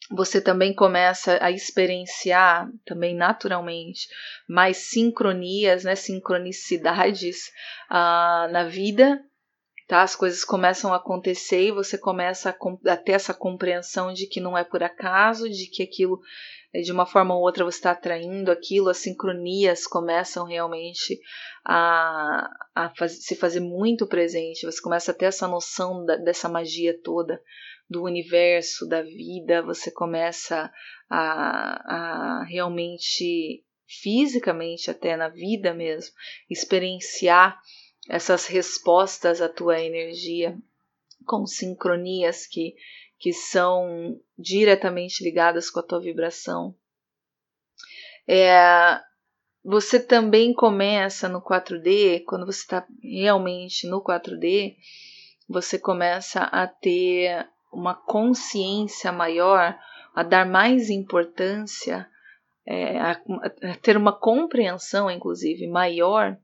você 0.09 0.39
também 0.39 0.73
começa 0.73 1.37
a 1.43 1.51
experienciar, 1.51 2.69
também 2.85 3.15
naturalmente, 3.15 4.07
mais 4.47 4.77
sincronias, 4.77 5.83
né, 5.83 5.95
sincronicidades 5.95 7.47
uh, 7.89 8.51
na 8.51 8.65
vida, 8.65 9.21
tá? 9.87 10.01
As 10.01 10.15
coisas 10.15 10.43
começam 10.43 10.93
a 10.93 10.97
acontecer 10.97 11.67
e 11.67 11.71
você 11.71 11.97
começa 11.97 12.49
a, 12.49 12.91
a, 12.91 12.97
ter 12.97 13.13
essa 13.13 13.33
compreensão 13.33 14.13
de 14.13 14.27
que 14.27 14.41
não 14.41 14.57
é 14.57 14.63
por 14.63 14.83
acaso, 14.83 15.49
de 15.49 15.67
que 15.67 15.81
aquilo, 15.81 16.19
eh, 16.73 16.81
de 16.81 16.91
uma 16.91 17.05
forma 17.05 17.33
ou 17.33 17.41
outra, 17.41 17.63
você 17.63 17.77
está 17.77 17.91
atraindo 17.91 18.51
aquilo, 18.51 18.89
as 18.89 18.97
sincronias 18.97 19.87
começam 19.87 20.45
realmente 20.45 21.19
a, 21.65 22.49
a 22.75 22.89
faz, 22.97 23.23
se 23.23 23.35
fazer 23.35 23.61
muito 23.61 24.05
presente, 24.05 24.65
você 24.65 24.81
começa 24.81 25.11
a 25.11 25.15
ter 25.15 25.25
essa 25.25 25.47
noção 25.47 26.05
da, 26.05 26.17
dessa 26.17 26.49
magia 26.49 26.93
toda 27.01 27.41
do 27.89 28.03
universo, 28.03 28.85
da 28.85 29.01
vida, 29.01 29.61
você 29.61 29.89
começa 29.89 30.69
a, 31.09 32.39
a 32.39 32.43
realmente, 32.43 33.63
fisicamente, 33.87 34.91
até 34.91 35.15
na 35.15 35.29
vida 35.29 35.73
mesmo, 35.73 36.13
experienciar 36.49 37.57
essas 38.09 38.45
respostas 38.45 39.41
à 39.41 39.49
tua 39.49 39.79
energia 39.79 40.57
com 41.25 41.45
sincronias 41.45 42.47
que, 42.47 42.75
que 43.19 43.33
são 43.33 44.19
diretamente 44.37 45.23
ligadas 45.23 45.69
com 45.69 45.79
a 45.79 45.83
tua 45.83 45.99
vibração. 45.99 46.73
É, 48.27 48.99
você 49.63 49.99
também 49.99 50.53
começa 50.53 51.27
no 51.27 51.41
4D, 51.41 52.23
quando 52.25 52.45
você 52.45 52.61
está 52.61 52.87
realmente 53.03 53.87
no 53.87 54.01
4D, 54.01 54.75
você 55.47 55.77
começa 55.77 56.43
a 56.43 56.67
ter 56.67 57.47
uma 57.71 57.93
consciência 57.93 59.11
maior, 59.11 59.77
a 60.15 60.23
dar 60.23 60.45
mais 60.45 60.89
importância, 60.89 62.09
é, 62.65 62.97
a, 62.97 63.11
a 63.11 63.77
ter 63.81 63.95
uma 63.95 64.17
compreensão, 64.17 65.11
inclusive, 65.11 65.67
maior 65.67 66.37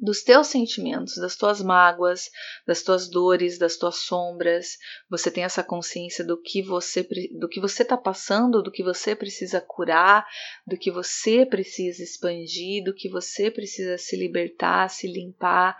dos 0.00 0.22
teus 0.22 0.46
sentimentos, 0.46 1.16
das 1.16 1.36
tuas 1.36 1.60
mágoas, 1.60 2.30
das 2.66 2.82
tuas 2.82 3.08
dores, 3.08 3.58
das 3.58 3.76
tuas 3.76 3.96
sombras. 3.96 4.78
Você 5.10 5.30
tem 5.30 5.44
essa 5.44 5.62
consciência 5.62 6.24
do 6.24 6.40
que 6.40 6.62
você 6.62 7.06
do 7.38 7.48
que 7.48 7.60
você 7.60 7.82
está 7.82 7.96
passando, 7.96 8.62
do 8.62 8.70
que 8.70 8.82
você 8.82 9.14
precisa 9.14 9.60
curar, 9.60 10.26
do 10.66 10.76
que 10.78 10.90
você 10.90 11.44
precisa 11.44 12.02
expandir, 12.02 12.82
do 12.82 12.94
que 12.94 13.10
você 13.10 13.50
precisa 13.50 13.98
se 13.98 14.16
libertar, 14.16 14.88
se 14.88 15.06
limpar. 15.06 15.76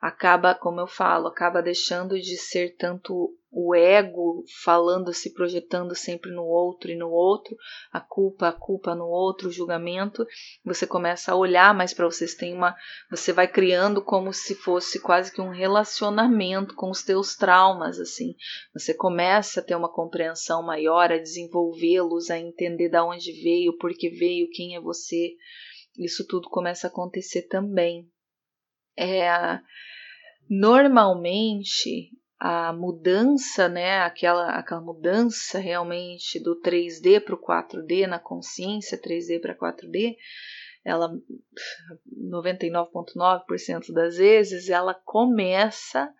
Acaba, 0.00 0.54
como 0.54 0.80
eu 0.80 0.86
falo, 0.86 1.26
acaba 1.26 1.62
deixando 1.62 2.20
de 2.20 2.36
ser 2.36 2.76
tanto 2.76 3.36
o 3.56 3.72
ego 3.72 4.44
falando, 4.64 5.12
se 5.12 5.32
projetando 5.32 5.94
sempre 5.94 6.32
no 6.32 6.42
outro 6.42 6.90
e 6.90 6.96
no 6.96 7.08
outro, 7.08 7.56
a 7.92 8.00
culpa, 8.00 8.48
a 8.48 8.52
culpa 8.52 8.96
no 8.96 9.06
outro, 9.06 9.48
o 9.48 9.52
julgamento, 9.52 10.26
você 10.64 10.88
começa 10.88 11.30
a 11.30 11.36
olhar 11.36 11.72
mais 11.72 11.94
para 11.94 12.04
vocês, 12.04 12.34
tem 12.34 12.52
uma, 12.52 12.74
você 13.08 13.32
vai 13.32 13.46
criando 13.46 14.02
como 14.02 14.32
se 14.32 14.56
fosse 14.56 15.00
quase 15.00 15.32
que 15.32 15.40
um 15.40 15.50
relacionamento 15.50 16.74
com 16.74 16.90
os 16.90 17.04
teus 17.04 17.36
traumas, 17.36 18.00
assim. 18.00 18.34
Você 18.72 18.92
começa 18.92 19.60
a 19.60 19.62
ter 19.62 19.76
uma 19.76 19.92
compreensão 19.92 20.60
maior, 20.60 21.12
a 21.12 21.18
desenvolvê-los, 21.18 22.30
a 22.30 22.38
entender 22.38 22.88
da 22.88 23.04
onde 23.04 23.30
veio, 23.40 23.78
por 23.78 23.92
que 23.94 24.10
veio, 24.10 24.50
quem 24.50 24.74
é 24.74 24.80
você. 24.80 25.36
Isso 25.96 26.26
tudo 26.26 26.48
começa 26.48 26.88
a 26.88 26.90
acontecer 26.90 27.42
também. 27.42 28.10
É, 28.98 29.60
normalmente 30.50 32.10
a 32.46 32.74
mudança, 32.74 33.70
né, 33.70 34.00
aquela, 34.00 34.50
aquela 34.50 34.82
mudança 34.82 35.58
realmente 35.58 36.38
do 36.38 36.60
3D 36.60 37.18
para 37.18 37.34
o 37.34 37.40
4D 37.40 38.06
na 38.06 38.18
consciência, 38.18 39.00
3D 39.00 39.40
para 39.40 39.56
4D, 39.56 40.14
ela 40.84 41.10
99,9% 42.14 43.94
das 43.94 44.18
vezes 44.18 44.68
ela 44.68 44.92
começa 44.92 46.12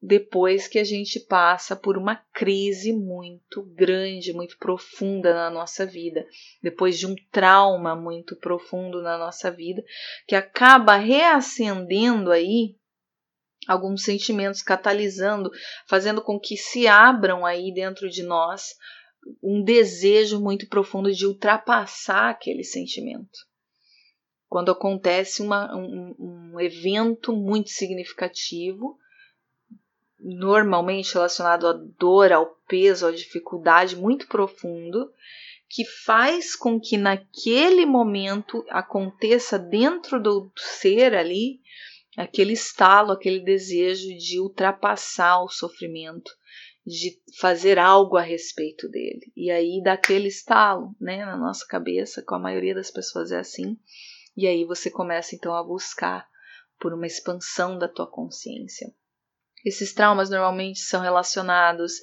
depois 0.00 0.66
que 0.68 0.78
a 0.78 0.84
gente 0.84 1.20
passa 1.20 1.76
por 1.76 1.98
uma 1.98 2.16
crise 2.32 2.94
muito 2.94 3.62
grande, 3.74 4.32
muito 4.32 4.56
profunda 4.56 5.34
na 5.34 5.50
nossa 5.50 5.84
vida, 5.84 6.26
depois 6.62 6.98
de 6.98 7.06
um 7.06 7.14
trauma 7.30 7.94
muito 7.94 8.36
profundo 8.36 9.02
na 9.02 9.18
nossa 9.18 9.50
vida, 9.50 9.84
que 10.26 10.34
acaba 10.34 10.96
reacendendo 10.96 12.32
aí 12.32 12.74
alguns 13.66 14.02
sentimentos 14.02 14.62
catalisando, 14.62 15.50
fazendo 15.86 16.22
com 16.22 16.38
que 16.38 16.56
se 16.56 16.86
abram 16.86 17.44
aí 17.44 17.72
dentro 17.72 18.08
de 18.08 18.22
nós 18.22 18.74
um 19.42 19.62
desejo 19.62 20.40
muito 20.40 20.68
profundo 20.68 21.12
de 21.12 21.26
ultrapassar 21.26 22.30
aquele 22.30 22.62
sentimento. 22.62 23.46
Quando 24.48 24.70
acontece 24.70 25.42
uma, 25.42 25.74
um, 25.74 26.14
um 26.54 26.60
evento 26.60 27.32
muito 27.32 27.70
significativo, 27.70 28.96
normalmente 30.20 31.14
relacionado 31.14 31.66
à 31.66 31.72
dor, 31.72 32.32
ao 32.32 32.46
peso, 32.68 33.06
à 33.06 33.12
dificuldade 33.12 33.96
muito 33.96 34.28
profundo, 34.28 35.10
que 35.68 35.84
faz 35.84 36.54
com 36.54 36.80
que 36.80 36.96
naquele 36.96 37.84
momento 37.84 38.64
aconteça 38.70 39.58
dentro 39.58 40.22
do 40.22 40.50
ser 40.56 41.14
ali 41.14 41.60
aquele 42.16 42.52
estalo, 42.52 43.12
aquele 43.12 43.40
desejo 43.40 44.16
de 44.16 44.40
ultrapassar 44.40 45.42
o 45.42 45.48
sofrimento, 45.48 46.30
de 46.86 47.20
fazer 47.38 47.78
algo 47.78 48.16
a 48.16 48.22
respeito 48.22 48.88
dele. 48.88 49.32
E 49.36 49.50
aí 49.50 49.82
dá 49.82 49.94
aquele 49.94 50.28
estalo, 50.28 50.94
né, 51.00 51.24
na 51.24 51.36
nossa 51.36 51.66
cabeça, 51.66 52.22
com 52.22 52.36
a 52.36 52.38
maioria 52.38 52.74
das 52.74 52.90
pessoas 52.90 53.32
é 53.32 53.38
assim. 53.38 53.76
E 54.36 54.46
aí 54.46 54.64
você 54.64 54.90
começa 54.90 55.34
então 55.34 55.54
a 55.54 55.64
buscar 55.64 56.26
por 56.78 56.94
uma 56.94 57.06
expansão 57.06 57.78
da 57.78 57.88
tua 57.88 58.06
consciência. 58.06 58.92
Esses 59.64 59.92
traumas 59.92 60.30
normalmente 60.30 60.78
são 60.78 61.02
relacionados 61.02 61.94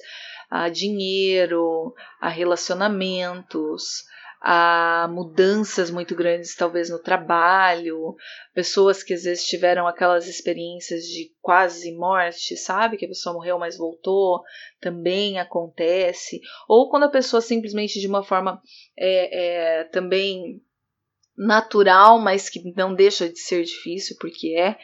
a 0.50 0.68
dinheiro, 0.68 1.94
a 2.20 2.28
relacionamentos, 2.28 4.04
a 4.46 5.08
mudanças 5.10 5.90
muito 5.90 6.14
grandes, 6.14 6.54
talvez 6.54 6.90
no 6.90 6.98
trabalho, 6.98 8.14
pessoas 8.52 9.02
que 9.02 9.14
às 9.14 9.24
vezes 9.24 9.46
tiveram 9.46 9.86
aquelas 9.86 10.28
experiências 10.28 11.04
de 11.04 11.32
quase 11.40 11.90
morte, 11.96 12.54
sabe? 12.54 12.98
Que 12.98 13.06
a 13.06 13.08
pessoa 13.08 13.34
morreu, 13.34 13.58
mas 13.58 13.78
voltou, 13.78 14.42
também 14.82 15.38
acontece. 15.38 16.42
Ou 16.68 16.90
quando 16.90 17.04
a 17.04 17.10
pessoa 17.10 17.40
simplesmente 17.40 17.98
de 17.98 18.06
uma 18.06 18.22
forma 18.22 18.60
é, 18.98 19.78
é, 19.80 19.84
também 19.84 20.62
natural, 21.34 22.18
mas 22.18 22.50
que 22.50 22.60
não 22.76 22.94
deixa 22.94 23.30
de 23.30 23.38
ser 23.38 23.64
difícil, 23.64 24.14
porque 24.20 24.54
é 24.58 24.76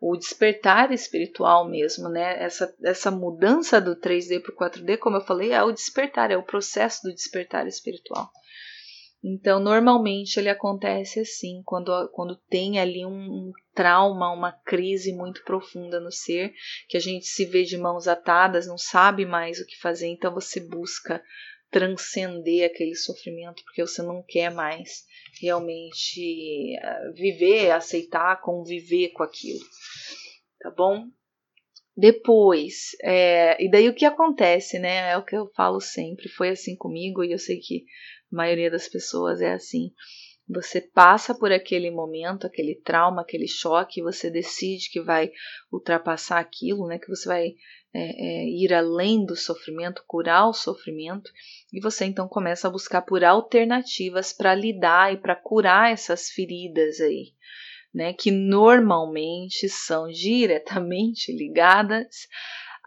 o 0.00 0.16
despertar 0.16 0.92
espiritual 0.92 1.68
mesmo, 1.68 2.08
né? 2.08 2.40
Essa, 2.40 2.72
essa 2.84 3.10
mudança 3.10 3.80
do 3.80 3.96
3D 3.96 4.40
para 4.40 4.52
o 4.52 4.70
4D, 4.70 4.96
como 4.96 5.16
eu 5.16 5.22
falei, 5.22 5.50
é 5.50 5.60
o 5.64 5.72
despertar, 5.72 6.30
é 6.30 6.36
o 6.36 6.44
processo 6.44 7.02
do 7.02 7.12
despertar 7.12 7.66
espiritual. 7.66 8.30
Então, 9.22 9.58
normalmente 9.58 10.38
ele 10.38 10.48
acontece 10.48 11.18
assim, 11.18 11.60
quando, 11.64 12.08
quando 12.10 12.36
tem 12.48 12.78
ali 12.78 13.04
um, 13.04 13.10
um, 13.10 13.52
trauma, 13.74 14.32
uma 14.32 14.52
crise 14.52 15.12
muito 15.12 15.42
profunda 15.42 15.98
no 15.98 16.12
ser, 16.12 16.54
que 16.88 16.96
a 16.96 17.00
gente 17.00 17.26
se 17.26 17.44
vê 17.44 17.64
de 17.64 17.76
mãos 17.76 18.06
atadas, 18.06 18.66
não 18.66 18.78
sabe 18.78 19.26
mais 19.26 19.58
o 19.58 19.66
que 19.66 19.76
fazer, 19.76 20.06
então 20.06 20.32
você 20.32 20.60
busca 20.60 21.22
transcender 21.70 22.64
aquele 22.64 22.94
sofrimento, 22.94 23.62
porque 23.64 23.82
você 23.82 24.02
não 24.02 24.22
quer 24.26 24.50
mais 24.52 25.04
realmente 25.40 26.76
eh, 26.76 27.12
viver, 27.12 27.72
aceitar, 27.72 28.40
conviver 28.40 29.10
com 29.10 29.22
aquilo, 29.22 29.60
tá 30.60 30.70
bom? 30.70 31.06
Depois, 32.00 32.92
é, 33.02 33.60
e 33.62 33.68
daí 33.68 33.88
o 33.88 33.94
que 33.94 34.04
acontece, 34.04 34.78
né? 34.78 35.10
É 35.10 35.16
o 35.16 35.24
que 35.24 35.36
eu 35.36 35.50
falo 35.56 35.80
sempre, 35.80 36.28
foi 36.28 36.50
assim 36.50 36.76
comigo 36.76 37.24
e 37.24 37.32
eu 37.32 37.38
sei 37.40 37.58
que 37.58 37.84
a 38.32 38.36
maioria 38.36 38.70
das 38.70 38.88
pessoas 38.88 39.40
é 39.40 39.52
assim. 39.52 39.92
Você 40.48 40.80
passa 40.80 41.34
por 41.34 41.52
aquele 41.52 41.90
momento, 41.90 42.46
aquele 42.46 42.74
trauma, 42.74 43.20
aquele 43.20 43.46
choque, 43.46 44.02
você 44.02 44.30
decide 44.30 44.90
que 44.90 45.00
vai 45.00 45.30
ultrapassar 45.70 46.38
aquilo, 46.38 46.86
né? 46.86 46.98
Que 46.98 47.08
você 47.08 47.28
vai 47.28 47.54
é, 47.94 48.00
é, 48.00 48.44
ir 48.48 48.72
além 48.72 49.26
do 49.26 49.36
sofrimento, 49.36 50.02
curar 50.06 50.48
o 50.48 50.54
sofrimento, 50.54 51.30
e 51.72 51.80
você 51.80 52.06
então 52.06 52.26
começa 52.26 52.66
a 52.66 52.70
buscar 52.70 53.02
por 53.02 53.22
alternativas 53.22 54.32
para 54.32 54.54
lidar 54.54 55.12
e 55.12 55.18
para 55.18 55.36
curar 55.36 55.92
essas 55.92 56.30
feridas 56.30 56.98
aí, 57.00 57.34
né? 57.94 58.14
Que 58.14 58.30
normalmente 58.30 59.68
são 59.68 60.08
diretamente 60.08 61.30
ligadas 61.36 62.26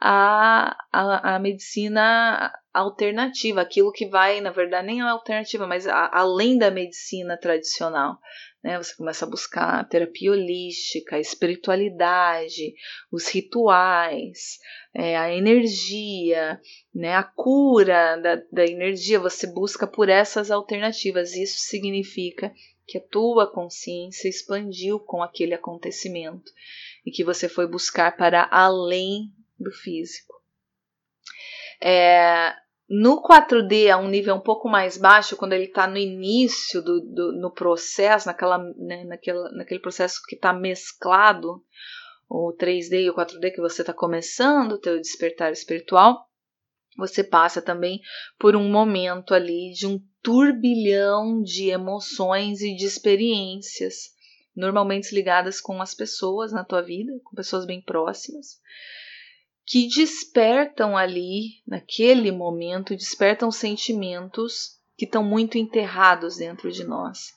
à, 0.02 0.76
à, 0.92 1.36
à 1.36 1.40
medicina 1.40 2.52
alternativa, 2.74 3.62
aquilo 3.62 3.92
que 3.92 4.08
vai, 4.08 4.42
na 4.42 4.50
verdade, 4.50 4.88
nem 4.88 5.00
é 5.00 5.04
alternativa, 5.04 5.68
mas 5.68 5.88
a, 5.88 6.10
além 6.12 6.58
da 6.58 6.72
medicina 6.72 7.38
tradicional. 7.38 8.18
Né? 8.64 8.78
Você 8.78 8.96
começa 8.96 9.26
a 9.26 9.30
buscar 9.30 9.80
a 9.80 9.84
terapia 9.84 10.32
holística, 10.32 11.16
a 11.16 11.20
espiritualidade, 11.20 12.74
os 13.12 13.28
rituais, 13.28 14.58
é, 14.94 15.16
a 15.18 15.32
energia, 15.32 16.60
né? 16.94 17.16
a 17.16 17.24
cura 17.24 18.18
da, 18.18 18.42
da 18.52 18.66
energia. 18.66 19.20
Você 19.20 19.46
busca 19.46 19.86
por 19.86 20.10
essas 20.10 20.50
alternativas. 20.50 21.36
Isso 21.36 21.60
significa 21.60 22.52
que 22.88 22.98
a 22.98 23.02
tua 23.02 23.52
consciência 23.52 24.28
expandiu 24.28 25.00
com 25.00 25.22
aquele 25.22 25.54
acontecimento 25.54 26.52
e 27.06 27.12
que 27.12 27.24
você 27.24 27.48
foi 27.48 27.68
buscar 27.68 28.16
para 28.18 28.48
além 28.52 29.32
do 29.62 29.72
físico. 29.72 30.34
É, 31.82 32.54
no 32.94 33.22
4D, 33.22 33.90
a 33.90 33.98
um 33.98 34.10
nível 34.10 34.36
um 34.36 34.42
pouco 34.42 34.68
mais 34.68 34.98
baixo, 34.98 35.38
quando 35.38 35.54
ele 35.54 35.64
está 35.64 35.88
no 35.88 35.98
início 35.98 36.82
do, 36.82 37.00
do, 37.00 37.32
no 37.32 37.50
processo, 37.50 38.28
naquela, 38.28 38.58
né, 38.58 39.06
naquele, 39.06 39.40
naquele 39.56 39.80
processo 39.80 40.20
que 40.28 40.36
está 40.36 40.52
mesclado, 40.52 41.64
o 42.30 42.54
3D 42.54 43.04
e 43.04 43.10
o 43.10 43.16
4D 43.16 43.54
que 43.54 43.62
você 43.62 43.82
está 43.82 43.94
começando 43.94 44.74
o 44.74 44.78
teu 44.78 45.00
despertar 45.00 45.54
espiritual, 45.54 46.28
você 46.98 47.24
passa 47.24 47.62
também 47.62 48.02
por 48.38 48.58
um 48.58 48.70
momento 48.70 49.34
ali 49.34 49.72
de 49.72 49.88
um 49.88 49.98
turbilhão 50.22 51.42
de 51.42 51.70
emoções 51.70 52.62
e 52.62 52.76
de 52.76 52.86
experiências, 52.86 54.12
normalmente 54.54 55.16
ligadas 55.16 55.62
com 55.62 55.82
as 55.82 55.96
pessoas 55.96 56.52
na 56.52 56.66
tua 56.66 56.82
vida, 56.82 57.14
com 57.24 57.36
pessoas 57.36 57.66
bem 57.66 57.82
próximas 57.82 58.60
que 59.66 59.88
despertam 59.88 60.98
ali, 60.98 61.62
naquele 61.66 62.32
momento, 62.32 62.96
despertam 62.96 63.52
sentimentos 63.52 64.80
que 64.98 65.06
estão 65.06 65.24
muito 65.24 65.58
enterrados 65.58 66.38
dentro 66.38 66.72
de 66.72 66.84
nós. 66.84 67.34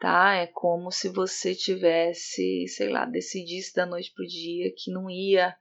tá? 0.00 0.34
É 0.34 0.46
como 0.46 0.90
se 0.90 1.08
você 1.08 1.54
tivesse, 1.54 2.66
sei 2.68 2.88
lá, 2.88 3.04
decidisse 3.04 3.74
da 3.74 3.86
noite 3.86 4.12
pro 4.14 4.26
dia 4.26 4.72
que 4.76 4.92
não 4.92 5.10
ia 5.10 5.56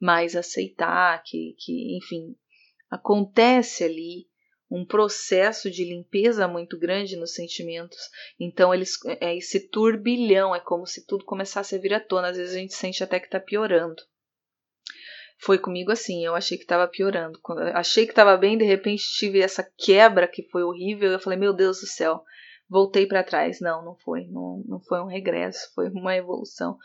mais 0.00 0.34
aceitar, 0.34 1.22
que, 1.22 1.54
que 1.58 1.96
enfim, 1.96 2.34
acontece 2.90 3.84
ali 3.84 4.26
um 4.70 4.86
processo 4.86 5.70
de 5.70 5.84
limpeza 5.84 6.48
muito 6.48 6.78
grande 6.78 7.16
nos 7.16 7.34
sentimentos. 7.34 7.98
Então 8.40 8.72
eles 8.72 8.98
é 9.20 9.36
esse 9.36 9.68
turbilhão, 9.68 10.54
é 10.54 10.60
como 10.60 10.86
se 10.86 11.06
tudo 11.06 11.26
começasse 11.26 11.74
a 11.74 11.78
vir 11.78 11.92
à 11.92 12.00
tona. 12.00 12.28
Às 12.28 12.38
vezes 12.38 12.54
a 12.54 12.58
gente 12.58 12.74
sente 12.74 13.04
até 13.04 13.20
que 13.20 13.26
está 13.26 13.38
piorando. 13.38 14.02
Foi 15.44 15.58
comigo 15.58 15.90
assim, 15.90 16.24
eu 16.24 16.36
achei 16.36 16.56
que 16.56 16.62
estava 16.62 16.86
piorando. 16.86 17.38
Achei 17.74 18.06
que 18.06 18.12
estava 18.12 18.36
bem, 18.36 18.56
de 18.56 18.64
repente 18.64 19.02
tive 19.18 19.40
essa 19.40 19.68
quebra 19.76 20.28
que 20.28 20.48
foi 20.50 20.62
horrível. 20.62 21.10
Eu 21.10 21.18
falei, 21.18 21.36
meu 21.36 21.52
Deus 21.52 21.80
do 21.80 21.86
céu, 21.86 22.22
voltei 22.70 23.06
para 23.06 23.24
trás. 23.24 23.60
Não, 23.60 23.84
não 23.84 23.96
foi. 23.96 24.28
Não, 24.28 24.62
não 24.68 24.80
foi 24.80 25.00
um 25.00 25.06
regresso, 25.06 25.68
foi 25.74 25.90
uma 25.90 26.16
evolução. 26.16 26.78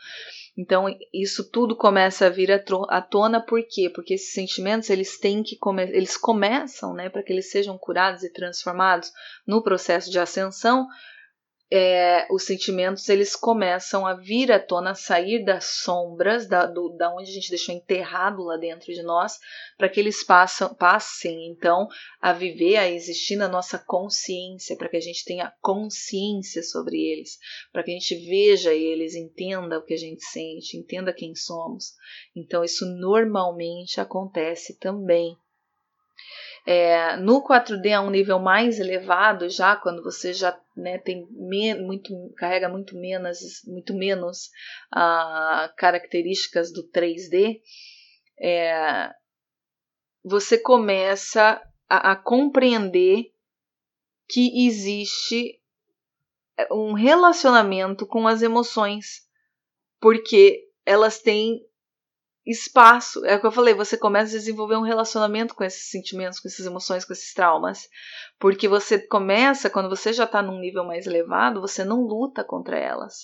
Então, 0.56 0.86
isso 1.14 1.48
tudo 1.48 1.76
começa 1.76 2.26
a 2.26 2.30
vir 2.30 2.50
à 2.50 3.00
tona 3.00 3.40
por 3.40 3.62
quê? 3.62 3.88
Porque 3.88 4.14
esses 4.14 4.32
sentimentos, 4.32 4.90
eles 4.90 5.20
têm 5.20 5.40
que 5.44 5.56
come 5.56 5.84
eles 5.84 6.16
começam, 6.16 6.92
né, 6.94 7.08
para 7.08 7.22
que 7.22 7.32
eles 7.32 7.52
sejam 7.52 7.78
curados 7.78 8.24
e 8.24 8.32
transformados 8.32 9.12
no 9.46 9.62
processo 9.62 10.10
de 10.10 10.18
ascensão, 10.18 10.88
é, 11.70 12.26
os 12.30 12.44
sentimentos 12.44 13.08
eles 13.10 13.36
começam 13.36 14.06
a 14.06 14.14
vir 14.14 14.50
à 14.50 14.58
tona, 14.58 14.92
a 14.92 14.94
sair 14.94 15.44
das 15.44 15.64
sombras, 15.64 16.48
da, 16.48 16.64
do, 16.64 16.88
da 16.96 17.14
onde 17.14 17.30
a 17.30 17.34
gente 17.34 17.50
deixou 17.50 17.74
enterrado 17.74 18.42
lá 18.42 18.56
dentro 18.56 18.92
de 18.92 19.02
nós, 19.02 19.38
para 19.76 19.88
que 19.88 20.00
eles 20.00 20.24
passam, 20.24 20.74
passem 20.74 21.50
então 21.50 21.86
a 22.22 22.32
viver, 22.32 22.76
a 22.76 22.90
existir 22.90 23.36
na 23.36 23.48
nossa 23.48 23.78
consciência, 23.78 24.76
para 24.76 24.88
que 24.88 24.96
a 24.96 25.00
gente 25.00 25.24
tenha 25.24 25.52
consciência 25.60 26.62
sobre 26.62 26.96
eles, 26.96 27.38
para 27.70 27.82
que 27.82 27.90
a 27.90 27.94
gente 27.94 28.14
veja 28.26 28.72
eles, 28.72 29.14
entenda 29.14 29.78
o 29.78 29.84
que 29.84 29.94
a 29.94 29.98
gente 29.98 30.24
sente, 30.24 30.76
entenda 30.76 31.12
quem 31.12 31.34
somos. 31.34 31.92
Então, 32.34 32.64
isso 32.64 32.86
normalmente 32.86 34.00
acontece 34.00 34.78
também 34.78 35.36
é, 36.70 37.16
no 37.16 37.42
4D 37.42 37.94
a 37.96 38.02
um 38.02 38.10
nível 38.10 38.38
mais 38.38 38.78
elevado, 38.78 39.48
já 39.48 39.74
quando 39.74 40.02
você 40.02 40.34
já 40.34 40.54
né, 40.76 40.98
tem 40.98 41.26
muito, 41.30 42.12
carrega 42.36 42.68
muito 42.68 42.94
menos, 42.94 43.38
muito 43.66 43.94
menos 43.94 44.50
uh, 44.94 45.74
características 45.78 46.70
do 46.70 46.86
3D, 46.90 47.58
é, 48.38 49.10
você 50.22 50.58
começa 50.58 51.58
a, 51.88 52.12
a 52.12 52.16
compreender 52.16 53.32
que 54.28 54.66
existe 54.66 55.58
um 56.70 56.92
relacionamento 56.92 58.06
com 58.06 58.28
as 58.28 58.42
emoções, 58.42 59.22
porque 59.98 60.68
elas 60.84 61.18
têm 61.18 61.62
espaço. 62.48 63.24
É 63.24 63.36
o 63.36 63.40
que 63.40 63.46
eu 63.46 63.52
falei, 63.52 63.74
você 63.74 63.96
começa 63.96 64.34
a 64.34 64.38
desenvolver 64.38 64.76
um 64.76 64.82
relacionamento 64.82 65.54
com 65.54 65.62
esses 65.62 65.90
sentimentos, 65.90 66.40
com 66.40 66.48
essas 66.48 66.64
emoções, 66.64 67.04
com 67.04 67.12
esses 67.12 67.32
traumas. 67.34 67.88
Porque 68.38 68.66
você 68.66 68.98
começa, 68.98 69.68
quando 69.68 69.88
você 69.88 70.12
já 70.12 70.24
está 70.24 70.42
num 70.42 70.58
nível 70.58 70.84
mais 70.84 71.06
elevado, 71.06 71.60
você 71.60 71.84
não 71.84 72.02
luta 72.02 72.42
contra 72.42 72.78
elas. 72.78 73.14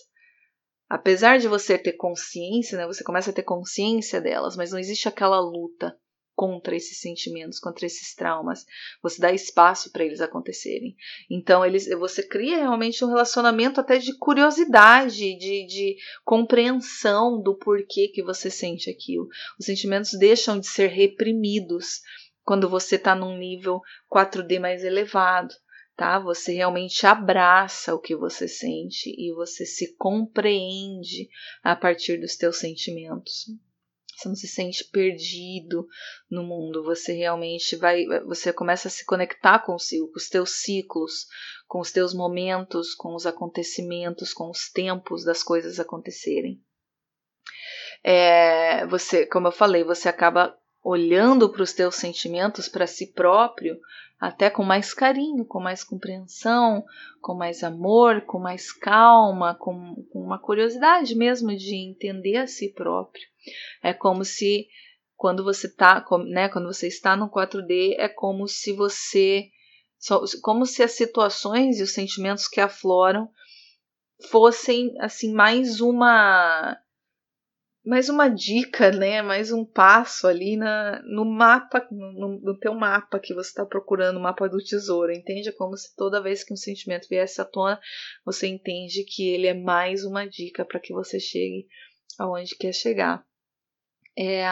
Apesar 0.89 1.39
de 1.39 1.49
você 1.49 1.79
ter 1.79 1.95
consciência, 1.95 2.77
né, 2.77 2.87
você 2.87 3.03
começa 3.03 3.31
a 3.31 3.35
ter 3.35 3.43
consciência 3.43 4.21
delas, 4.21 4.57
mas 4.57 4.71
não 4.71 4.79
existe 4.79 5.09
aquela 5.09 5.41
luta 5.41 5.97
contra 6.35 6.75
esses 6.75 7.01
sentimentos, 7.01 7.59
contra 7.59 7.87
esses 7.87 8.15
traumas. 8.15 8.67
Você 9.03 9.21
dá 9.21 9.33
espaço 9.33 9.91
para 9.93 10.05
eles 10.05 10.21
acontecerem. 10.21 10.97
Então, 11.31 11.65
eles, 11.65 11.89
você 11.99 12.23
cria 12.23 12.59
realmente 12.59 13.05
um 13.05 13.09
relacionamento 13.09 13.81
até 13.81 13.99
de 13.99 14.17
curiosidade, 14.19 15.37
de, 15.37 15.67
de 15.67 15.97
compreensão 16.25 17.41
do 17.41 17.57
porquê 17.57 18.09
que 18.09 18.23
você 18.23 18.51
sente 18.51 18.91
aquilo. 18.91 19.29
Os 19.59 19.67
sentimentos 19.67 20.19
deixam 20.19 20.59
de 20.59 20.67
ser 20.67 20.89
reprimidos 20.89 22.01
quando 22.43 22.69
você 22.69 22.97
está 22.97 23.15
num 23.15 23.39
nível 23.39 23.81
4D 24.13 24.61
mais 24.61 24.85
elevado. 24.85 25.55
Tá? 25.97 26.19
Você 26.19 26.55
realmente 26.55 27.07
abraça 27.07 27.95
o 27.95 28.01
que 28.01 28.17
você 28.17 28.49
sente 28.49 29.15
e 29.17 29.33
você 29.33 29.65
se 29.65 29.95
compreende 29.97 31.29
a 31.63 31.77
partir 31.77 32.21
dos 32.21 32.35
teus 32.35 32.59
sentimentos. 32.59 33.47
Você 34.17 34.29
não 34.29 34.37
se 34.37 34.47
sente 34.47 34.85
perdido 34.85 35.87
no 36.31 36.43
mundo, 36.43 36.85
você 36.85 37.13
realmente 37.13 37.77
vai, 37.77 38.05
você 38.27 38.53
começa 38.53 38.89
a 38.89 38.91
se 38.91 39.05
conectar 39.05 39.59
consigo, 39.61 40.09
com 40.11 40.19
os 40.19 40.29
teus 40.29 40.51
ciclos, 40.63 41.27
com 41.67 41.81
os 41.81 41.91
teus 41.91 42.15
momentos, 42.15 42.95
com 42.95 43.15
os 43.15 43.27
acontecimentos, 43.27 44.33
com 44.33 44.51
os 44.51 44.71
tempos 44.71 45.25
das 45.25 45.43
coisas 45.43 45.81
acontecerem. 45.81 46.63
É, 48.03 48.87
você, 48.87 49.27
como 49.27 49.49
eu 49.49 49.53
falei, 49.53 49.83
você 49.83 50.09
acaba 50.09 50.57
olhando 50.85 51.49
para 51.49 51.63
os 51.63 51.73
teus 51.73 51.97
sentimentos, 51.97 52.69
para 52.69 52.87
si 52.87 53.07
próprio, 53.07 53.81
até 54.21 54.51
com 54.51 54.63
mais 54.63 54.93
carinho, 54.93 55.45
com 55.47 55.59
mais 55.59 55.83
compreensão, 55.83 56.85
com 57.23 57.35
mais 57.35 57.65
amor, 57.65 58.21
com 58.23 58.39
mais 58.39 58.71
calma, 58.71 59.55
com, 59.55 59.95
com 60.13 60.21
uma 60.21 60.39
curiosidade 60.39 61.15
mesmo 61.15 61.57
de 61.57 61.75
entender 61.75 62.37
a 62.37 62.47
si 62.47 62.69
próprio. 62.69 63.25
É 63.83 63.95
como 63.95 64.25
se 64.25 64.69
quando 65.17 65.43
você 65.43 65.75
tá, 65.75 66.05
né, 66.27 66.51
quando 66.51 66.67
você 66.67 66.87
está 66.87 67.17
no 67.17 67.31
4D, 67.31 67.95
é 67.97 68.09
como 68.09 68.47
se 68.47 68.73
você 68.73 69.49
como 70.43 70.67
se 70.67 70.83
as 70.83 70.93
situações 70.93 71.81
e 71.81 71.83
os 71.83 71.95
sentimentos 71.95 72.47
que 72.47 72.61
afloram 72.61 73.27
fossem 74.29 74.95
assim 75.01 75.33
mais 75.33 75.81
uma 75.81 76.77
mais 77.85 78.09
uma 78.09 78.29
dica, 78.29 78.91
né? 78.91 79.21
Mais 79.21 79.53
um 79.53 79.65
passo 79.65 80.27
ali 80.27 80.57
na, 80.57 81.03
no 81.03 81.25
mapa, 81.25 81.87
no, 81.91 82.41
no 82.41 82.59
teu 82.59 82.75
mapa 82.75 83.21
que 83.21 83.35
você 83.35 83.51
está 83.51 83.67
procurando, 83.67 84.17
o 84.17 84.23
mapa 84.23 84.49
do 84.49 84.59
tesouro, 84.59 85.13
entende? 85.13 85.51
É 85.51 85.53
como 85.53 85.77
se 85.77 85.95
toda 85.95 86.23
vez 86.23 86.43
que 86.43 86.53
um 86.53 86.57
sentimento 86.57 87.07
viesse 87.09 87.41
à 87.41 87.45
tona, 87.45 87.79
você 88.25 88.47
entende 88.47 89.05
que 89.05 89.29
ele 89.29 89.47
é 89.47 89.55
mais 89.55 90.05
uma 90.05 90.27
dica 90.27 90.65
para 90.65 90.81
que 90.81 90.95
você 90.95 91.21
chegue 91.21 91.67
aonde 92.19 92.57
quer 92.57 92.73
chegar. 92.73 93.23
É, 94.17 94.47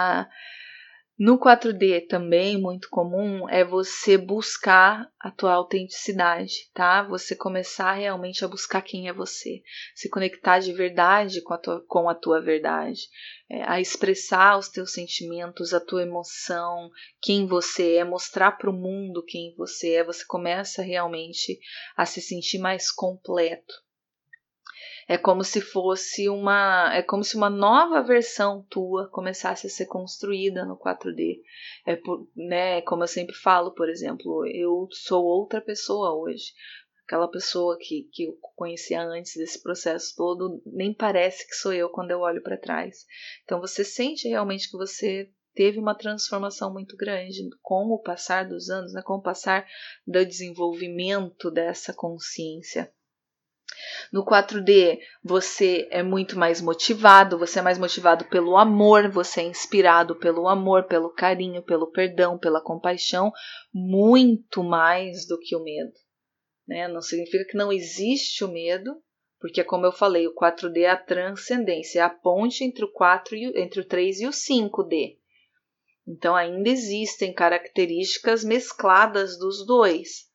no 1.19 1.39
4D 1.39 2.07
também 2.09 2.59
muito 2.59 2.89
comum 2.89 3.49
é 3.49 3.63
você 3.63 4.17
buscar 4.17 5.07
a 5.21 5.31
tua 5.31 5.53
autenticidade, 5.53 6.71
tá? 6.73 7.03
Você 7.03 7.37
começar 7.37 7.93
realmente 7.93 8.45
a 8.45 8.49
buscar 8.49 8.81
quem 8.81 9.09
é 9.09 9.13
você, 9.13 9.63
se 9.95 10.09
conectar 10.09 10.59
de 10.59 10.73
verdade 10.73 11.43
com 11.43 11.53
a 11.53 11.59
tua, 11.59 11.85
com 11.87 12.09
a 12.09 12.15
tua 12.15 12.41
verdade, 12.41 13.03
é, 13.51 13.63
a 13.65 13.79
expressar 13.79 14.59
os 14.59 14.71
teus 14.71 14.93
sentimentos, 14.93 15.75
a 15.75 15.81
tua 15.81 16.03
emoção, 16.03 16.91
quem 17.21 17.47
você 17.47 17.97
é, 17.97 18.05
mostrar 18.05 18.53
para 18.53 18.71
o 18.71 18.73
mundo 18.73 19.23
quem 19.25 19.55
você 19.55 19.97
é. 19.97 20.05
Você 20.05 20.25
começa 20.27 20.83
realmente 20.83 21.59
a 21.95 22.07
se 22.07 22.23
sentir 22.23 22.59
mais 22.59 22.91
completo, 22.91 23.75
é 25.13 25.19
como 25.19 25.45
se 25.45 25.61
fosse 25.61 26.27
uma, 26.31 26.91
é 26.95 27.03
como 27.03 27.23
se 27.23 27.37
uma 27.37 27.51
nova 27.51 28.03
versão 28.03 28.67
tua 28.71 29.11
começasse 29.11 29.67
a 29.67 29.71
ser 29.71 29.85
construída 29.85 30.65
no 30.65 30.75
4D. 30.75 31.41
É 31.85 31.97
por, 31.97 32.27
né, 32.35 32.81
como 32.81 33.03
eu 33.03 33.07
sempre 33.07 33.35
falo, 33.37 33.75
por 33.75 33.91
exemplo, 33.91 34.47
eu 34.47 34.89
sou 34.91 35.23
outra 35.23 35.61
pessoa 35.61 36.19
hoje. 36.19 36.55
Aquela 37.05 37.29
pessoa 37.29 37.77
que, 37.79 38.09
que 38.11 38.25
eu 38.25 38.39
conhecia 38.57 39.03
antes 39.03 39.35
desse 39.37 39.63
processo 39.63 40.15
todo, 40.17 40.63
nem 40.65 40.95
parece 40.95 41.47
que 41.47 41.57
sou 41.57 41.75
eu 41.75 41.91
quando 41.91 42.11
eu 42.11 42.21
olho 42.21 42.43
para 42.43 42.57
trás. 42.57 43.05
Então 43.45 43.61
você 43.61 43.85
sente 43.85 44.29
realmente 44.29 44.71
que 44.71 44.79
você 44.79 45.31
teve 45.55 45.79
uma 45.79 45.95
transformação 45.95 46.73
muito 46.73 46.97
grande 46.97 47.51
com 47.61 47.85
o 47.89 48.01
passar 48.01 48.49
dos 48.49 48.71
anos, 48.71 48.95
né, 48.95 49.03
com 49.03 49.17
o 49.17 49.23
passar 49.23 49.69
do 50.07 50.25
desenvolvimento 50.25 51.51
dessa 51.51 51.93
consciência. 51.93 52.91
No 54.13 54.25
4D, 54.25 54.99
você 55.23 55.89
é 55.91 56.03
muito 56.03 56.39
mais 56.39 56.61
motivado, 56.61 57.39
você 57.39 57.59
é 57.59 57.63
mais 57.63 57.79
motivado 57.79 58.25
pelo 58.27 58.57
amor, 58.57 59.09
você 59.09 59.41
é 59.41 59.45
inspirado 59.45 60.15
pelo 60.17 60.49
amor, 60.49 60.85
pelo 60.85 61.11
carinho, 61.11 61.63
pelo 61.63 61.91
perdão, 61.91 62.39
pela 62.39 62.61
compaixão, 62.61 63.33
muito 63.73 64.63
mais 64.63 65.27
do 65.27 65.39
que 65.39 65.57
o 65.57 65.63
medo. 65.63 65.93
Né? 66.67 66.89
Não 66.89 67.01
significa 67.01 67.45
que 67.45 67.57
não 67.57 67.73
existe 67.73 68.45
o 68.45 68.49
medo, 68.49 68.95
porque, 69.41 69.65
como 69.65 69.87
eu 69.87 69.93
falei, 69.93 70.29
o 70.29 70.35
4D 70.35 70.83
é 70.83 70.91
a 70.91 70.97
transcendência, 70.97 72.01
é 72.01 72.03
a 72.03 72.11
ponte 72.11 72.63
entre 72.63 72.85
o 72.85 72.93
4 72.93 73.35
e, 73.35 73.61
entre 73.61 73.81
o 73.81 73.85
3 73.85 74.21
e 74.21 74.27
o 74.27 74.31
5D. 74.31 75.17
Então, 76.07 76.37
ainda 76.37 76.69
existem 76.69 77.33
características 77.33 78.45
mescladas 78.45 79.39
dos 79.39 79.67
dois. 79.67 80.31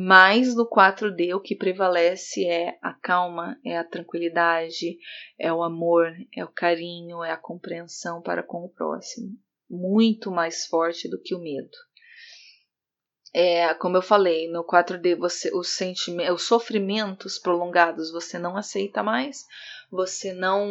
Mas 0.00 0.54
no 0.54 0.64
4D 0.64 1.34
o 1.34 1.40
que 1.40 1.56
prevalece 1.56 2.46
é 2.46 2.78
a 2.80 2.94
calma, 2.94 3.58
é 3.64 3.76
a 3.76 3.82
tranquilidade, 3.82 4.96
é 5.36 5.52
o 5.52 5.60
amor, 5.60 6.12
é 6.36 6.44
o 6.44 6.52
carinho, 6.52 7.24
é 7.24 7.32
a 7.32 7.36
compreensão 7.36 8.22
para 8.22 8.44
com 8.44 8.64
o 8.64 8.68
próximo. 8.68 9.30
Muito 9.68 10.30
mais 10.30 10.66
forte 10.66 11.10
do 11.10 11.20
que 11.20 11.34
o 11.34 11.40
medo. 11.40 11.76
é, 13.34 13.74
como 13.74 13.96
eu 13.96 14.02
falei, 14.02 14.48
no 14.48 14.64
4D 14.64 15.16
você 15.16 15.50
os 15.52 15.70
sentimentos, 15.70 16.32
os 16.36 16.42
sofrimentos 16.46 17.36
prolongados 17.36 18.12
você 18.12 18.38
não 18.38 18.56
aceita 18.56 19.02
mais, 19.02 19.44
você 19.90 20.32
não 20.32 20.64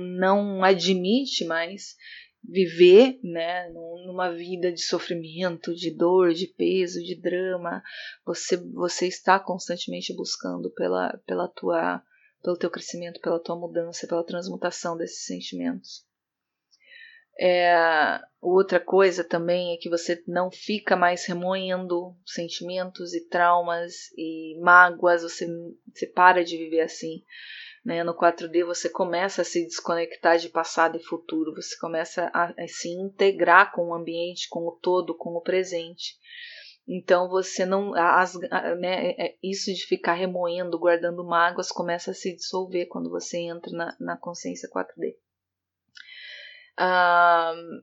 não 0.00 0.62
admite 0.62 1.44
mais 1.44 1.96
viver, 2.42 3.18
né, 3.22 3.68
numa 3.70 4.30
vida 4.30 4.72
de 4.72 4.82
sofrimento, 4.82 5.74
de 5.74 5.90
dor, 5.90 6.32
de 6.32 6.46
peso, 6.46 7.02
de 7.02 7.14
drama. 7.14 7.82
Você 8.24 8.56
você 8.56 9.06
está 9.06 9.38
constantemente 9.38 10.14
buscando 10.14 10.70
pela 10.70 11.18
pela 11.26 11.48
tua 11.48 12.02
pelo 12.42 12.56
teu 12.56 12.70
crescimento, 12.70 13.20
pela 13.20 13.42
tua 13.42 13.56
mudança, 13.56 14.06
pela 14.06 14.24
transmutação 14.24 14.96
desses 14.96 15.26
sentimentos. 15.26 16.06
É, 17.40 18.20
outra 18.40 18.80
coisa 18.80 19.22
também 19.22 19.72
é 19.72 19.76
que 19.76 19.88
você 19.88 20.20
não 20.26 20.50
fica 20.50 20.96
mais 20.96 21.24
remoendo 21.24 22.16
sentimentos 22.26 23.14
e 23.14 23.28
traumas 23.28 24.10
e 24.16 24.58
mágoas, 24.60 25.22
você, 25.22 25.46
você 25.86 26.06
para 26.06 26.42
de 26.42 26.56
viver 26.56 26.80
assim. 26.80 27.22
Né? 27.84 28.02
No 28.02 28.14
4D 28.14 28.64
você 28.64 28.88
começa 28.88 29.42
a 29.42 29.44
se 29.44 29.64
desconectar 29.64 30.38
de 30.38 30.48
passado 30.48 30.96
e 30.96 31.02
futuro, 31.02 31.54
você 31.54 31.76
começa 31.78 32.30
a, 32.34 32.52
a 32.62 32.68
se 32.68 32.88
integrar 32.88 33.72
com 33.72 33.88
o 33.88 33.94
ambiente, 33.94 34.48
com 34.48 34.66
o 34.66 34.72
todo, 34.72 35.16
com 35.16 35.30
o 35.30 35.40
presente. 35.40 36.18
Então 36.88 37.28
você 37.28 37.66
não. 37.66 37.94
As, 37.94 38.34
né, 38.78 39.10
é, 39.10 39.26
é, 39.26 39.36
isso 39.42 39.72
de 39.72 39.84
ficar 39.84 40.14
remoendo, 40.14 40.78
guardando 40.78 41.22
mágoas, 41.22 41.70
começa 41.70 42.12
a 42.12 42.14
se 42.14 42.34
dissolver 42.34 42.86
quando 42.86 43.10
você 43.10 43.38
entra 43.38 43.70
na, 43.70 43.96
na 44.00 44.16
consciência 44.16 44.70
4D. 44.70 45.14
Uh, 46.80 47.82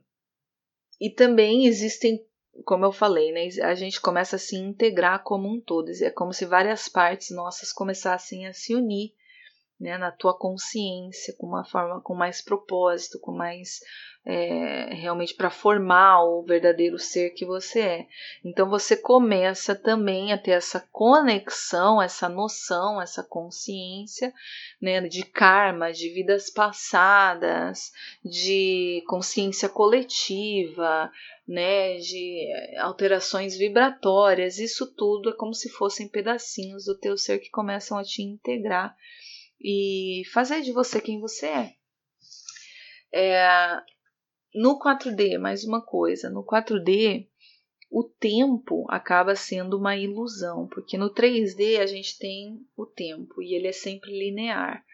e 1.00 1.10
também 1.10 1.66
existem, 1.66 2.26
como 2.64 2.84
eu 2.84 2.90
falei, 2.90 3.30
né, 3.30 3.46
a 3.62 3.74
gente 3.76 4.00
começa 4.00 4.36
a 4.36 4.40
se 4.40 4.56
integrar 4.56 5.22
como 5.22 5.48
um 5.48 5.60
todo. 5.60 5.88
É 6.02 6.10
como 6.10 6.32
se 6.32 6.44
várias 6.44 6.88
partes 6.88 7.30
nossas 7.30 7.72
começassem 7.72 8.48
a 8.48 8.52
se 8.52 8.74
unir 8.74 9.14
né, 9.78 9.98
na 9.98 10.10
tua 10.10 10.36
consciência, 10.36 11.34
com 11.38 11.46
uma 11.46 11.64
forma 11.64 12.00
com 12.00 12.14
mais 12.14 12.40
propósito, 12.40 13.20
com 13.20 13.32
mais 13.32 13.80
é, 14.28 14.92
realmente 14.92 15.34
para 15.34 15.50
formar 15.50 16.24
o 16.24 16.42
verdadeiro 16.42 16.98
ser 16.98 17.30
que 17.30 17.46
você 17.46 17.80
é. 17.80 18.06
Então 18.44 18.68
você 18.68 18.96
começa 18.96 19.72
também 19.74 20.32
a 20.32 20.38
ter 20.38 20.50
essa 20.50 20.80
conexão, 20.90 22.02
essa 22.02 22.28
noção, 22.28 23.00
essa 23.00 23.22
consciência 23.22 24.34
né, 24.82 25.00
de 25.02 25.24
karma, 25.24 25.92
de 25.92 26.08
vidas 26.08 26.50
passadas, 26.50 27.92
de 28.24 29.04
consciência 29.06 29.68
coletiva, 29.68 31.08
né, 31.46 31.98
de 31.98 32.48
alterações 32.80 33.56
vibratórias. 33.56 34.58
Isso 34.58 34.92
tudo 34.92 35.30
é 35.30 35.36
como 35.36 35.54
se 35.54 35.68
fossem 35.68 36.08
pedacinhos 36.08 36.86
do 36.86 36.98
teu 36.98 37.16
ser 37.16 37.38
que 37.38 37.50
começam 37.50 37.96
a 37.96 38.02
te 38.02 38.22
integrar 38.22 38.96
e 39.60 40.22
fazer 40.32 40.62
de 40.62 40.72
você 40.72 41.00
quem 41.00 41.20
você 41.20 41.46
é. 41.46 41.74
é 43.12 43.80
no 44.54 44.78
4D, 44.78 45.38
mais 45.38 45.64
uma 45.64 45.84
coisa, 45.84 46.30
no 46.30 46.44
4D 46.44 47.26
o 47.90 48.02
tempo 48.02 48.84
acaba 48.88 49.36
sendo 49.36 49.78
uma 49.78 49.96
ilusão, 49.96 50.66
porque 50.68 50.98
no 50.98 51.12
3D 51.12 51.78
a 51.80 51.86
gente 51.86 52.18
tem 52.18 52.60
o 52.76 52.84
tempo 52.84 53.42
e 53.42 53.54
ele 53.54 53.68
é 53.68 53.72
sempre 53.72 54.10
linear. 54.10 54.84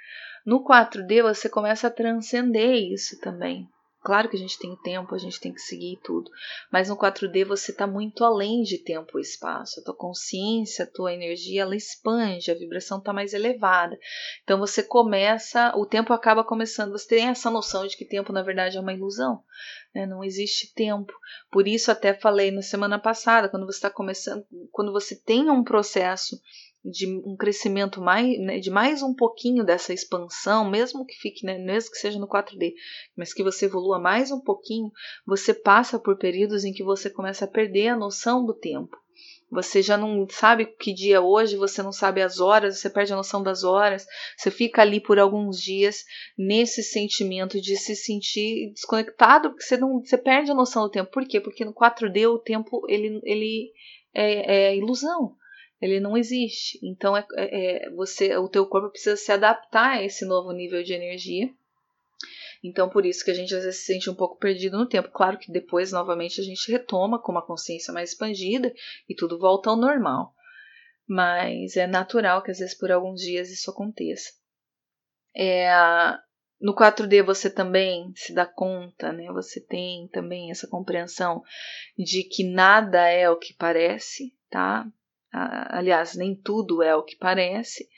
No 0.44 0.62
4D 0.64 1.22
você 1.22 1.48
começa 1.48 1.86
a 1.86 1.90
transcender 1.90 2.74
isso 2.92 3.18
também. 3.20 3.68
Claro 4.04 4.28
que 4.28 4.36
a 4.36 4.38
gente 4.38 4.58
tem 4.58 4.74
tempo, 4.82 5.14
a 5.14 5.18
gente 5.18 5.38
tem 5.38 5.52
que 5.52 5.60
seguir 5.60 6.00
tudo, 6.02 6.28
mas 6.72 6.88
no 6.88 6.96
4D 6.96 7.44
você 7.44 7.70
está 7.70 7.86
muito 7.86 8.24
além 8.24 8.62
de 8.62 8.78
tempo 8.78 9.16
e 9.16 9.22
espaço. 9.22 9.78
A 9.78 9.84
tua 9.84 9.94
consciência, 9.94 10.84
a 10.84 10.90
tua 10.90 11.12
energia, 11.12 11.62
ela 11.62 11.76
expande, 11.76 12.50
a 12.50 12.54
vibração 12.54 12.98
está 12.98 13.12
mais 13.12 13.32
elevada. 13.32 13.96
Então 14.42 14.58
você 14.58 14.82
começa, 14.82 15.72
o 15.76 15.86
tempo 15.86 16.12
acaba 16.12 16.42
começando. 16.42 16.90
Você 16.90 17.08
tem 17.08 17.28
essa 17.28 17.48
noção 17.48 17.86
de 17.86 17.96
que 17.96 18.04
tempo 18.04 18.32
na 18.32 18.42
verdade 18.42 18.76
é 18.76 18.80
uma 18.80 18.92
ilusão, 18.92 19.44
né? 19.94 20.04
não 20.04 20.24
existe 20.24 20.74
tempo. 20.74 21.12
Por 21.48 21.68
isso 21.68 21.92
até 21.92 22.12
falei 22.12 22.50
na 22.50 22.62
semana 22.62 22.98
passada, 22.98 23.48
quando 23.48 23.66
você 23.66 23.78
está 23.78 23.90
começando, 23.90 24.44
quando 24.72 24.90
você 24.90 25.14
tem 25.14 25.48
um 25.48 25.62
processo 25.62 26.40
de 26.84 27.06
um 27.06 27.36
crescimento 27.36 28.00
mais, 28.00 28.38
né, 28.40 28.58
de 28.58 28.70
mais 28.70 29.02
um 29.02 29.14
pouquinho 29.14 29.64
dessa 29.64 29.92
expansão, 29.92 30.68
mesmo 30.68 31.06
que 31.06 31.14
fique, 31.14 31.46
né, 31.46 31.58
mesmo 31.58 31.90
que 31.92 31.98
seja 31.98 32.18
no 32.18 32.28
4D, 32.28 32.72
mas 33.16 33.32
que 33.32 33.42
você 33.42 33.66
evolua 33.66 34.00
mais 34.00 34.32
um 34.32 34.40
pouquinho, 34.40 34.90
você 35.24 35.54
passa 35.54 35.98
por 35.98 36.18
períodos 36.18 36.64
em 36.64 36.72
que 36.72 36.82
você 36.82 37.08
começa 37.08 37.44
a 37.44 37.48
perder 37.48 37.88
a 37.88 37.96
noção 37.96 38.44
do 38.44 38.52
tempo. 38.52 38.96
Você 39.48 39.82
já 39.82 39.98
não 39.98 40.26
sabe 40.30 40.64
que 40.64 40.94
dia 40.94 41.16
é 41.16 41.20
hoje, 41.20 41.58
você 41.58 41.82
não 41.82 41.92
sabe 41.92 42.22
as 42.22 42.40
horas, 42.40 42.80
você 42.80 42.88
perde 42.88 43.12
a 43.12 43.16
noção 43.16 43.42
das 43.42 43.64
horas, 43.64 44.06
você 44.36 44.50
fica 44.50 44.80
ali 44.80 44.98
por 44.98 45.18
alguns 45.18 45.60
dias 45.60 46.04
nesse 46.38 46.82
sentimento 46.82 47.60
de 47.60 47.76
se 47.76 47.94
sentir 47.94 48.72
desconectado, 48.72 49.50
porque 49.50 49.62
você 49.62 49.76
não, 49.76 50.00
você 50.00 50.16
perde 50.16 50.50
a 50.50 50.54
noção 50.54 50.84
do 50.84 50.90
tempo. 50.90 51.10
Por 51.10 51.28
quê? 51.28 51.38
Porque 51.38 51.66
no 51.66 51.74
4D 51.74 52.26
o 52.30 52.38
tempo 52.38 52.82
ele, 52.88 53.20
ele 53.24 53.70
é, 54.14 54.70
é 54.70 54.76
ilusão 54.76 55.36
ele 55.82 55.98
não 55.98 56.16
existe. 56.16 56.78
Então 56.80 57.16
é, 57.16 57.26
é, 57.34 57.86
é, 57.86 57.90
você, 57.90 58.36
o 58.36 58.48
teu 58.48 58.64
corpo 58.66 58.90
precisa 58.90 59.16
se 59.16 59.32
adaptar 59.32 59.98
a 59.98 60.02
esse 60.02 60.24
novo 60.24 60.52
nível 60.52 60.80
de 60.84 60.94
energia. 60.94 61.52
Então 62.62 62.88
por 62.88 63.04
isso 63.04 63.24
que 63.24 63.32
a 63.32 63.34
gente 63.34 63.52
às 63.52 63.64
vezes 63.64 63.80
se 63.80 63.86
sente 63.86 64.08
um 64.08 64.14
pouco 64.14 64.38
perdido 64.38 64.78
no 64.78 64.88
tempo. 64.88 65.10
Claro 65.10 65.36
que 65.36 65.50
depois 65.50 65.90
novamente 65.90 66.40
a 66.40 66.44
gente 66.44 66.70
retoma 66.70 67.20
com 67.20 67.32
uma 67.32 67.44
consciência 67.44 67.92
mais 67.92 68.10
expandida 68.10 68.72
e 69.08 69.14
tudo 69.14 69.40
volta 69.40 69.70
ao 69.70 69.76
normal. 69.76 70.32
Mas 71.06 71.76
é 71.76 71.88
natural 71.88 72.42
que 72.42 72.52
às 72.52 72.60
vezes 72.60 72.78
por 72.78 72.92
alguns 72.92 73.20
dias 73.20 73.50
isso 73.50 73.68
aconteça. 73.68 74.30
É, 75.36 75.68
no 76.60 76.76
4D 76.76 77.24
você 77.24 77.50
também 77.50 78.12
se 78.14 78.32
dá 78.32 78.46
conta, 78.46 79.12
né? 79.12 79.26
Você 79.32 79.60
tem 79.60 80.06
também 80.12 80.52
essa 80.52 80.68
compreensão 80.68 81.42
de 81.98 82.22
que 82.22 82.44
nada 82.44 83.08
é 83.08 83.28
o 83.28 83.36
que 83.36 83.52
parece, 83.52 84.32
tá? 84.48 84.86
Aliás, 85.32 86.14
nem 86.14 86.34
tudo 86.34 86.82
é 86.82 86.94
o 86.94 87.02
que 87.02 87.16
parece. 87.16 87.88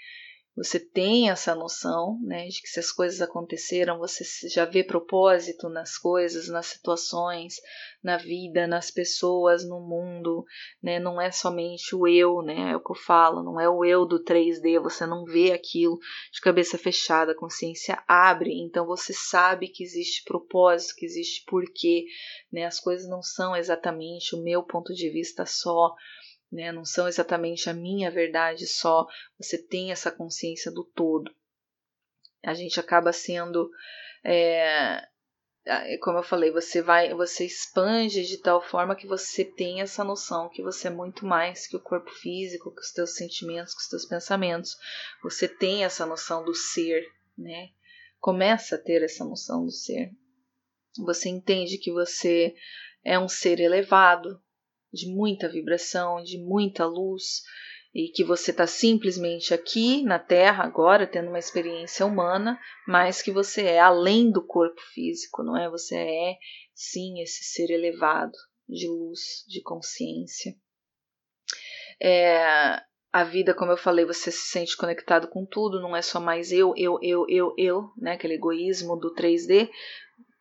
Você 0.57 0.79
tem 0.79 1.31
essa 1.31 1.53
noção, 1.53 2.17
né, 2.23 2.47
de 2.47 2.63
que 2.63 2.69
se 2.69 2.79
as 2.79 2.93
coisas 2.93 3.21
aconteceram, 3.21 3.99
você 3.99 4.23
já 4.49 4.65
vê 4.65 4.85
propósito 4.85 5.69
nas 5.69 5.99
coisas, 5.99 6.49
nas 6.49 6.67
situações, 6.67 7.57
na 8.01 8.17
vida, 8.17 8.65
nas 8.65 8.89
pessoas, 8.89 9.69
no 9.69 9.81
mundo, 9.81 10.45
né? 10.81 11.01
Não 11.01 11.21
é 11.21 11.33
somente 11.33 11.97
o 11.97 12.07
eu, 12.07 12.41
né? 12.41 12.71
É 12.71 12.77
o 12.77 12.81
que 12.81 12.93
eu 12.93 12.95
falo, 12.95 13.43
não 13.43 13.59
é 13.59 13.69
o 13.69 13.85
eu 13.85 14.07
do 14.07 14.23
3D, 14.23 14.81
você 14.81 15.05
não 15.05 15.25
vê 15.25 15.51
aquilo 15.51 15.99
de 16.33 16.41
cabeça 16.41 16.79
fechada, 16.79 17.33
a 17.33 17.37
consciência 17.37 18.01
abre, 18.07 18.53
então 18.53 18.87
você 18.87 19.13
sabe 19.13 19.67
que 19.67 19.83
existe 19.83 20.23
propósito, 20.23 20.95
que 20.99 21.05
existe 21.05 21.45
porquê, 21.47 22.05
né? 22.53 22.65
As 22.65 22.79
coisas 22.79 23.09
não 23.09 23.23
são 23.23 23.57
exatamente 23.57 24.37
o 24.37 24.43
meu 24.43 24.63
ponto 24.63 24.95
de 24.95 25.11
vista 25.11 25.45
só, 25.45 25.93
né? 26.55 26.71
Não 26.71 26.85
são 26.85 27.09
exatamente 27.09 27.69
a 27.69 27.75
minha 27.75 28.11
verdade 28.11 28.67
só. 28.67 29.07
Você 29.39 29.59
tem 29.59 29.91
essa 29.91 30.11
consciência 30.11 30.71
do 30.71 30.85
todo. 30.85 31.35
A 32.45 32.55
gente 32.55 32.79
acaba 32.79 33.13
sendo, 33.13 33.69
é, 34.23 35.03
como 36.01 36.19
eu 36.19 36.23
falei, 36.23 36.53
você 36.53 36.81
vai, 36.81 37.13
você 37.15 37.45
expande 37.45 38.25
de 38.25 38.39
tal 38.39 38.63
forma 38.63 38.95
que 38.95 39.07
você 39.07 39.45
tem 39.45 39.81
essa 39.81 40.05
noção 40.05 40.49
que 40.49 40.63
você 40.63 40.89
é 40.89 40.91
muito 40.91 41.27
mais 41.27 41.67
que 41.67 41.77
o 41.77 41.83
corpo 41.83 42.11
físico, 42.11 42.73
que 42.73 42.83
os 42.83 42.93
teus 42.93 43.17
sentimentos, 43.17 43.75
que 43.75 43.81
os 43.81 43.89
teus 43.89 44.05
pensamentos. 44.05 44.77
Você 45.23 45.49
tem 45.49 45.85
essa 45.85 46.07
noção 46.07 46.45
do 46.45 46.55
ser, 46.55 47.03
né? 47.37 47.71
Começa 48.21 48.77
a 48.77 48.79
ter 48.79 49.03
essa 49.03 49.25
noção 49.25 49.65
do 49.65 49.73
ser. 49.73 50.13
Você 50.99 51.29
entende 51.29 51.79
que 51.79 51.91
você 51.91 52.55
é 53.03 53.19
um 53.19 53.29
ser 53.29 53.59
elevado, 53.59 54.41
de 54.95 55.13
muita 55.13 55.49
vibração, 55.49 56.23
de 56.23 56.39
muita 56.39 56.87
luz, 56.87 57.43
e 57.95 58.09
que 58.09 58.25
você 58.25 58.51
está 58.51 58.67
simplesmente 58.67 59.53
aqui 59.53 60.03
na 60.03 60.19
Terra 60.19 60.65
agora 60.65 61.07
tendo 61.07 61.29
uma 61.29 61.39
experiência 61.39 62.07
humana, 62.07 62.59
mas 62.89 63.21
que 63.23 63.31
você 63.31 63.63
é 63.63 63.81
além 63.81 64.31
do 64.31 64.45
corpo 64.45 64.81
físico, 64.93 65.43
não 65.43 65.57
é? 65.57 65.69
Você 65.69 65.97
é 65.97 66.37
sim 66.75 67.21
esse 67.21 67.45
ser 67.45 67.71
elevado 67.71 68.33
de 68.69 68.89
luz, 68.89 69.45
de 69.47 69.63
consciência. 69.63 70.57
É, 72.03 72.83
a 73.13 73.23
vida, 73.23 73.55
como 73.55 73.71
eu 73.71 73.77
falei, 73.77 74.05
você 74.05 74.33
se 74.33 74.49
sente 74.49 74.77
conectado 74.77 75.29
com 75.29 75.47
tudo, 75.47 75.81
não 75.81 75.95
é 75.95 76.03
só 76.03 76.19
mais 76.19 76.51
eu, 76.51 76.75
eu, 76.77 76.99
eu, 77.01 77.25
eu, 77.29 77.55
eu, 77.57 77.93
né? 77.97 78.15
Aquele 78.15 78.35
egoísmo 78.35 78.97
do 78.97 79.15
3D, 79.15 79.71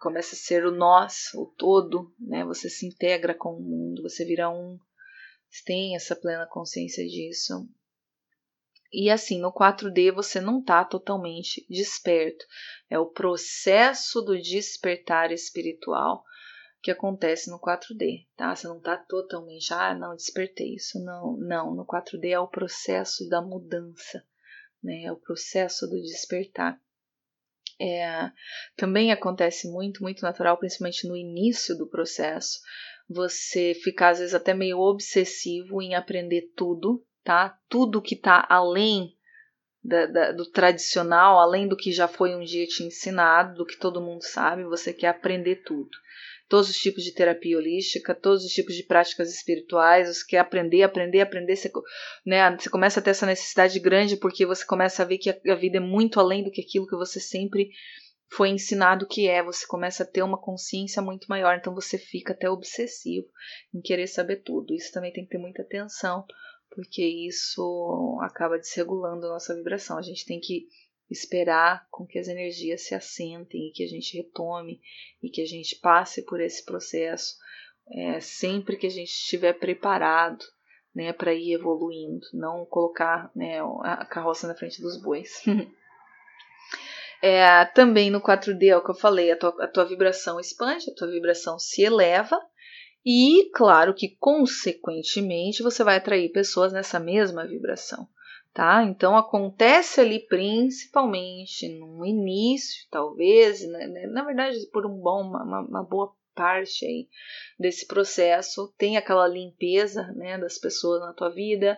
começa 0.03 0.35
a 0.35 0.37
ser 0.37 0.65
o 0.65 0.71
nós, 0.71 1.33
o 1.33 1.45
todo, 1.45 2.13
né? 2.19 2.43
Você 2.43 2.69
se 2.69 2.85
integra 2.85 3.33
com 3.33 3.55
o 3.55 3.61
mundo, 3.61 4.01
você 4.01 4.25
vira 4.25 4.49
um, 4.49 4.77
você 5.49 5.63
tem 5.63 5.95
essa 5.95 6.13
plena 6.13 6.45
consciência 6.45 7.07
disso. 7.07 7.65
E 8.91 9.09
assim, 9.09 9.39
no 9.39 9.51
4D 9.51 10.11
você 10.11 10.41
não 10.41 10.59
está 10.59 10.83
totalmente 10.83 11.65
desperto. 11.69 12.45
É 12.89 12.99
o 12.99 13.05
processo 13.05 14.21
do 14.21 14.39
despertar 14.39 15.31
espiritual 15.31 16.25
que 16.81 16.91
acontece 16.91 17.49
no 17.49 17.57
4D, 17.57 18.27
tá? 18.35 18.53
Você 18.53 18.67
não 18.67 18.79
está 18.79 18.97
totalmente, 18.97 19.73
ah, 19.73 19.95
não, 19.95 20.17
despertei 20.17 20.75
isso. 20.75 21.01
Não, 21.01 21.37
não, 21.37 21.73
no 21.73 21.85
4D 21.85 22.25
é 22.29 22.39
o 22.39 22.47
processo 22.47 23.27
da 23.29 23.41
mudança, 23.41 24.21
né? 24.83 25.03
É 25.03 25.11
o 25.13 25.17
processo 25.17 25.87
do 25.87 25.99
despertar. 26.01 26.77
É, 27.85 28.31
também 28.77 29.11
acontece 29.11 29.69
muito, 29.69 30.01
muito 30.01 30.21
natural, 30.21 30.57
principalmente 30.57 31.05
no 31.05 31.17
início 31.17 31.77
do 31.77 31.89
processo, 31.89 32.61
você 33.09 33.73
ficar 33.73 34.11
às 34.11 34.19
vezes 34.19 34.33
até 34.33 34.53
meio 34.53 34.79
obsessivo 34.79 35.81
em 35.81 35.93
aprender 35.93 36.53
tudo, 36.55 37.05
tá? 37.25 37.57
Tudo 37.67 38.01
que 38.01 38.15
está 38.15 38.45
além 38.49 39.09
da, 39.83 40.05
da, 40.05 40.31
do 40.31 40.49
tradicional, 40.49 41.37
além 41.37 41.67
do 41.67 41.75
que 41.75 41.91
já 41.91 42.07
foi 42.07 42.33
um 42.33 42.45
dia 42.45 42.65
te 42.65 42.83
ensinado, 42.83 43.55
do 43.55 43.65
que 43.65 43.77
todo 43.77 43.99
mundo 44.01 44.23
sabe, 44.23 44.63
você 44.63 44.93
quer 44.93 45.09
aprender 45.09 45.57
tudo 45.65 45.91
todos 46.47 46.69
os 46.69 46.77
tipos 46.77 47.03
de 47.03 47.13
terapia 47.13 47.57
holística, 47.57 48.13
todos 48.13 48.43
os 48.43 48.51
tipos 48.51 48.75
de 48.75 48.83
práticas 48.83 49.33
espirituais, 49.33 50.07
você 50.07 50.25
quer 50.27 50.39
aprender, 50.39 50.83
aprender, 50.83 51.21
aprender, 51.21 51.55
você, 51.55 51.71
né, 52.25 52.55
você 52.55 52.69
começa 52.69 52.99
a 52.99 53.03
ter 53.03 53.11
essa 53.11 53.25
necessidade 53.25 53.79
grande 53.79 54.17
porque 54.17 54.45
você 54.45 54.65
começa 54.65 55.01
a 55.01 55.05
ver 55.05 55.17
que 55.17 55.29
a, 55.29 55.39
a 55.49 55.55
vida 55.55 55.77
é 55.77 55.79
muito 55.79 56.19
além 56.19 56.43
do 56.43 56.51
que 56.51 56.61
aquilo 56.61 56.87
que 56.87 56.95
você 56.95 57.19
sempre 57.19 57.69
foi 58.33 58.49
ensinado 58.49 59.07
que 59.07 59.27
é, 59.27 59.43
você 59.43 59.65
começa 59.65 60.03
a 60.03 60.07
ter 60.07 60.23
uma 60.23 60.41
consciência 60.41 61.01
muito 61.01 61.27
maior, 61.27 61.55
então 61.55 61.73
você 61.73 61.97
fica 61.97 62.33
até 62.33 62.49
obsessivo 62.49 63.27
em 63.73 63.79
querer 63.79 64.07
saber 64.07 64.37
tudo. 64.37 64.73
Isso 64.73 64.91
também 64.91 65.13
tem 65.13 65.23
que 65.23 65.29
ter 65.29 65.37
muita 65.37 65.61
atenção, 65.61 66.25
porque 66.71 67.05
isso 67.27 68.19
acaba 68.23 68.57
desregulando 68.57 69.27
a 69.27 69.29
nossa 69.29 69.55
vibração. 69.55 69.97
A 69.97 70.01
gente 70.01 70.25
tem 70.25 70.39
que 70.39 70.67
esperar 71.09 71.87
com 71.91 72.05
que 72.05 72.17
as 72.17 72.27
energias 72.27 72.85
se 72.85 72.95
assentem 72.95 73.67
e 73.67 73.71
que 73.71 73.83
a 73.83 73.87
gente 73.87 74.17
retome 74.17 74.81
e 75.21 75.29
que 75.29 75.41
a 75.41 75.45
gente 75.45 75.75
passe 75.79 76.23
por 76.25 76.41
esse 76.41 76.65
processo 76.65 77.35
é, 77.91 78.19
sempre 78.19 78.77
que 78.77 78.87
a 78.87 78.89
gente 78.89 79.09
estiver 79.09 79.53
preparado 79.53 80.43
né, 80.95 81.11
para 81.11 81.33
ir 81.33 81.53
evoluindo, 81.53 82.25
não 82.33 82.65
colocar 82.65 83.31
né, 83.35 83.59
a 83.81 84.05
carroça 84.05 84.47
na 84.47 84.55
frente 84.55 84.81
dos 84.81 85.01
bois. 85.01 85.41
é, 87.21 87.65
também 87.65 88.09
no 88.09 88.21
4D, 88.21 88.67
é 88.67 88.77
o 88.77 88.83
que 88.83 88.91
eu 88.91 88.95
falei, 88.95 89.31
a 89.31 89.37
tua, 89.37 89.55
a 89.63 89.67
tua 89.67 89.85
vibração 89.85 90.39
expande, 90.39 90.89
a 90.89 90.95
tua 90.95 91.09
vibração 91.09 91.57
se 91.59 91.83
eleva 91.83 92.39
e, 93.05 93.49
claro 93.53 93.93
que, 93.93 94.15
consequentemente, 94.17 95.61
você 95.61 95.83
vai 95.83 95.97
atrair 95.97 96.31
pessoas 96.31 96.71
nessa 96.71 96.99
mesma 96.99 97.45
vibração 97.45 98.07
tá? 98.53 98.83
Então 98.83 99.17
acontece 99.17 99.99
ali 99.99 100.19
principalmente 100.19 101.67
no 101.67 102.05
início, 102.05 102.85
talvez, 102.91 103.67
né? 103.67 103.87
né 103.87 104.07
na 104.07 104.23
verdade 104.23 104.57
por 104.71 104.85
um 104.85 104.95
bom, 104.97 105.21
uma, 105.21 105.61
uma 105.61 105.83
boa 105.83 106.13
parte 106.35 106.85
aí 106.85 107.07
desse 107.59 107.87
processo, 107.87 108.73
tem 108.77 108.97
aquela 108.97 109.27
limpeza, 109.27 110.11
né, 110.15 110.37
das 110.37 110.57
pessoas 110.57 111.01
na 111.01 111.13
tua 111.13 111.29
vida, 111.29 111.77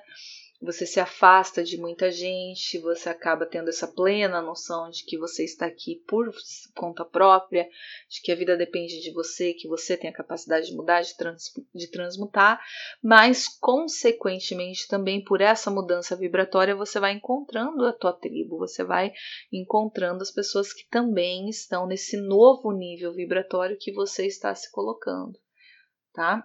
você 0.65 0.85
se 0.85 0.99
afasta 0.99 1.63
de 1.63 1.77
muita 1.77 2.11
gente, 2.11 2.79
você 2.79 3.07
acaba 3.07 3.45
tendo 3.45 3.69
essa 3.69 3.87
plena 3.87 4.41
noção 4.41 4.89
de 4.89 5.05
que 5.05 5.17
você 5.17 5.45
está 5.45 5.67
aqui 5.67 6.03
por 6.07 6.33
conta 6.75 7.05
própria, 7.05 7.69
de 8.09 8.21
que 8.21 8.31
a 8.31 8.35
vida 8.35 8.57
depende 8.57 8.99
de 8.99 9.13
você, 9.13 9.53
que 9.53 9.67
você 9.67 9.95
tem 9.95 10.09
a 10.09 10.13
capacidade 10.13 10.67
de 10.67 10.75
mudar, 10.75 11.01
de, 11.01 11.15
trans, 11.15 11.53
de 11.73 11.87
transmutar, 11.91 12.59
mas 13.01 13.47
consequentemente 13.47 14.87
também 14.87 15.23
por 15.23 15.39
essa 15.39 15.69
mudança 15.69 16.15
vibratória 16.15 16.75
você 16.75 16.99
vai 16.99 17.13
encontrando 17.13 17.85
a 17.85 17.93
tua 17.93 18.11
tribo, 18.11 18.57
você 18.57 18.83
vai 18.83 19.13
encontrando 19.53 20.23
as 20.23 20.31
pessoas 20.31 20.73
que 20.73 20.87
também 20.89 21.47
estão 21.47 21.85
nesse 21.85 22.17
novo 22.17 22.71
nível 22.71 23.13
vibratório 23.13 23.77
que 23.79 23.93
você 23.93 24.25
está 24.25 24.53
se 24.55 24.71
colocando, 24.71 25.37
tá? 26.11 26.43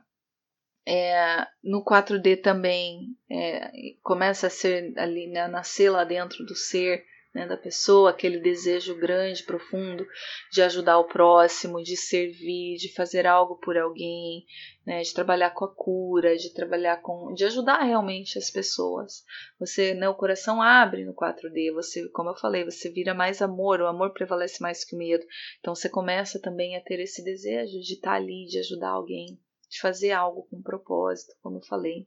É, 0.87 1.47
no 1.62 1.85
4D 1.85 2.40
também 2.40 3.16
é, 3.31 3.71
começa 4.03 4.47
a 4.47 4.51
ser 4.51 4.93
ali, 4.99 5.27
né, 5.27 5.47
nascer 5.47 5.90
lá 5.90 6.05
dentro 6.05 6.45
do 6.45 6.55
ser 6.55 7.05
né, 7.35 7.47
da 7.47 7.57
pessoa, 7.57 8.11
aquele 8.11 8.40
desejo 8.40 8.97
grande, 8.97 9.45
profundo 9.45 10.05
de 10.51 10.62
ajudar 10.62 10.99
o 10.99 11.07
próximo, 11.07 11.83
de 11.83 11.97
servir, 11.97 12.77
de 12.77 12.93
fazer 12.93 13.27
algo 13.27 13.57
por 13.57 13.77
alguém, 13.79 14.45
né, 14.85 15.01
de 15.03 15.14
trabalhar 15.14 15.51
com 15.51 15.64
a 15.64 15.75
cura, 15.75 16.37
de 16.37 16.53
trabalhar 16.53 16.97
com, 17.01 17.33
de 17.33 17.45
ajudar 17.45 17.83
realmente 17.83 18.37
as 18.37 18.51
pessoas. 18.51 19.25
Você, 19.59 19.95
né, 19.95 20.09
o 20.09 20.14
coração 20.14 20.61
abre 20.61 21.05
no 21.05 21.14
4D, 21.14 21.73
você, 21.73 22.09
como 22.09 22.31
eu 22.31 22.37
falei, 22.37 22.64
você 22.64 22.90
vira 22.90 23.14
mais 23.14 23.40
amor, 23.40 23.81
o 23.81 23.87
amor 23.87 24.12
prevalece 24.12 24.61
mais 24.61 24.85
que 24.85 24.97
o 24.97 24.99
medo. 24.99 25.25
Então 25.61 25.75
você 25.75 25.88
começa 25.88 26.40
também 26.40 26.77
a 26.77 26.81
ter 26.81 26.99
esse 27.01 27.23
desejo 27.23 27.81
de 27.81 27.95
estar 27.95 28.14
ali, 28.14 28.47
de 28.47 28.59
ajudar 28.59 28.90
alguém 28.90 29.38
de 29.70 29.80
fazer 29.80 30.11
algo 30.11 30.46
com 30.50 30.61
propósito, 30.61 31.35
como 31.40 31.59
eu 31.59 31.62
falei. 31.62 32.06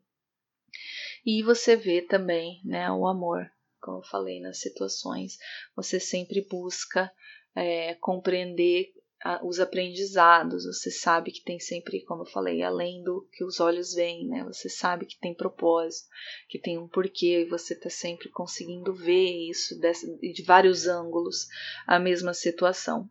E 1.26 1.42
você 1.42 1.76
vê 1.76 2.02
também 2.02 2.62
né, 2.66 2.92
o 2.92 3.08
amor, 3.08 3.50
como 3.80 4.00
eu 4.00 4.04
falei 4.04 4.42
nas 4.42 4.60
situações. 4.60 5.38
Você 5.76 6.00
sempre 6.00 6.42
busca 6.42 7.12
é, 7.56 7.96
compreender 7.96 8.94
os 9.42 9.60
aprendizados, 9.60 10.66
você 10.66 10.92
sabe 10.92 11.32
que 11.32 11.42
tem 11.42 11.58
sempre, 11.58 12.04
como 12.04 12.24
eu 12.24 12.26
falei, 12.26 12.62
além 12.62 13.02
do 13.04 13.26
que 13.32 13.46
os 13.46 13.62
olhos 13.62 13.94
veem, 13.94 14.28
né? 14.28 14.44
Você 14.44 14.68
sabe 14.68 15.06
que 15.06 15.18
tem 15.18 15.34
propósito, 15.34 16.10
que 16.50 16.60
tem 16.60 16.78
um 16.78 16.90
porquê, 16.90 17.42
e 17.42 17.50
você 17.50 17.74
está 17.74 17.90
sempre 17.90 18.30
conseguindo 18.30 18.94
ver 18.94 19.50
isso 19.50 19.80
de 19.80 20.44
vários 20.44 20.88
ângulos, 20.88 21.48
a 21.88 21.98
mesma 22.00 22.34
situação. 22.34 23.10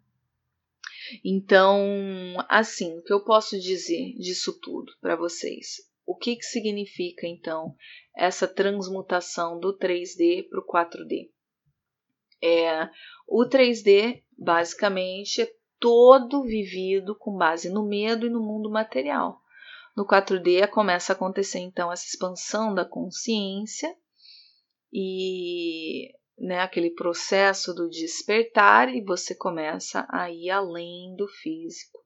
Então, 1.25 1.79
assim, 2.49 2.99
o 2.99 3.03
que 3.03 3.13
eu 3.13 3.25
posso 3.25 3.59
dizer 3.59 4.15
disso 4.15 4.59
tudo 4.61 4.93
para 5.01 5.17
vocês? 5.17 5.77
O 6.07 6.17
que, 6.17 6.37
que 6.37 6.45
significa 6.45 7.27
então 7.27 7.75
essa 8.17 8.47
transmutação 8.47 9.59
do 9.59 9.77
3D 9.77 10.49
para 10.49 10.61
o 10.61 10.67
4D? 10.67 11.31
É, 12.43 12.89
o 13.27 13.45
3D 13.47 14.23
basicamente 14.37 15.43
é 15.43 15.53
todo 15.79 16.43
vivido 16.43 17.17
com 17.17 17.37
base 17.37 17.71
no 17.71 17.87
medo 17.87 18.27
e 18.27 18.31
no 18.31 18.41
mundo 18.41 18.71
material. 18.71 19.41
No 19.97 20.07
4D 20.07 20.67
começa 20.69 21.13
a 21.13 21.17
acontecer 21.17 21.59
então 21.59 21.93
essa 21.93 22.07
expansão 22.07 22.75
da 22.75 22.85
consciência 22.85 23.95
e 24.93 26.13
né, 26.43 26.59
aquele 26.59 26.91
processo 26.91 27.73
do 27.73 27.89
despertar 27.89 28.93
e 28.93 29.01
você 29.01 29.33
começa 29.33 30.05
a 30.11 30.29
ir 30.29 30.51
além 30.51 31.15
do 31.15 31.29
físico. 31.29 32.01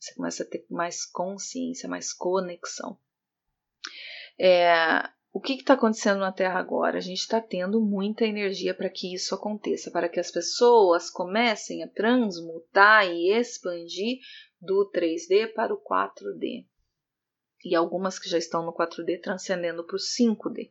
Você 0.00 0.14
começa 0.14 0.42
a 0.42 0.46
ter 0.46 0.64
mais 0.70 1.04
consciência, 1.04 1.86
mais 1.88 2.10
conexão. 2.10 2.98
É, 4.40 5.06
o 5.30 5.40
que 5.40 5.52
está 5.52 5.74
acontecendo 5.74 6.20
na 6.20 6.32
Terra 6.32 6.58
agora? 6.58 6.96
A 6.96 7.00
gente 7.00 7.20
está 7.20 7.42
tendo 7.42 7.78
muita 7.78 8.24
energia 8.24 8.72
para 8.74 8.88
que 8.88 9.14
isso 9.14 9.34
aconteça, 9.34 9.90
para 9.90 10.08
que 10.08 10.18
as 10.18 10.30
pessoas 10.30 11.10
comecem 11.10 11.82
a 11.82 11.88
transmutar 11.88 13.06
e 13.06 13.32
expandir 13.32 14.18
do 14.58 14.90
3D 14.94 15.52
para 15.52 15.74
o 15.74 15.78
4D. 15.78 16.66
E 17.62 17.74
algumas 17.74 18.18
que 18.18 18.30
já 18.30 18.38
estão 18.38 18.64
no 18.64 18.72
4D 18.72 19.20
transcendendo 19.20 19.84
para 19.84 19.96
o 19.96 19.98
5D. 19.98 20.70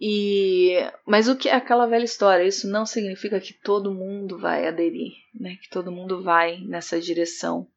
E, 0.00 0.76
mas 1.06 1.28
o 1.28 1.36
que 1.36 1.48
é 1.48 1.54
aquela 1.54 1.86
velha 1.86 2.04
história? 2.04 2.44
Isso 2.44 2.66
não 2.66 2.86
significa 2.86 3.38
que 3.38 3.52
todo 3.52 3.94
mundo 3.94 4.38
vai 4.38 4.66
aderir, 4.66 5.12
né? 5.34 5.56
Que 5.62 5.68
todo 5.68 5.92
mundo 5.92 6.22
vai 6.22 6.58
nessa 6.62 6.98
direção. 6.98 7.68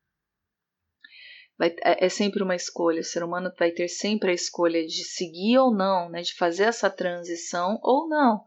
Vai, 1.57 1.75
é, 1.83 2.05
é 2.05 2.09
sempre 2.09 2.41
uma 2.41 2.55
escolha. 2.55 3.01
O 3.01 3.03
ser 3.03 3.23
humano 3.23 3.51
vai 3.59 3.71
ter 3.71 3.89
sempre 3.89 4.31
a 4.31 4.33
escolha 4.33 4.85
de 4.85 5.03
seguir 5.03 5.57
ou 5.57 5.75
não, 5.75 6.09
né? 6.09 6.21
De 6.21 6.33
fazer 6.33 6.63
essa 6.63 6.89
transição 6.89 7.77
ou 7.83 8.07
não 8.07 8.45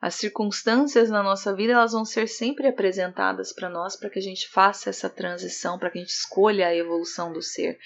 as 0.00 0.14
circunstâncias 0.14 1.08
na 1.08 1.22
nossa 1.22 1.54
vida 1.54 1.72
elas 1.72 1.92
vão 1.92 2.04
ser 2.04 2.28
sempre 2.28 2.66
apresentadas 2.68 3.52
para 3.52 3.70
nós 3.70 3.96
para 3.96 4.10
que 4.10 4.18
a 4.18 4.22
gente 4.22 4.46
faça 4.48 4.90
essa 4.90 5.08
transição, 5.08 5.78
para 5.78 5.90
que 5.90 5.98
a 5.98 6.00
gente 6.02 6.10
escolha 6.10 6.68
a 6.68 6.74
evolução 6.74 7.32
do 7.32 7.40
ser. 7.40 7.78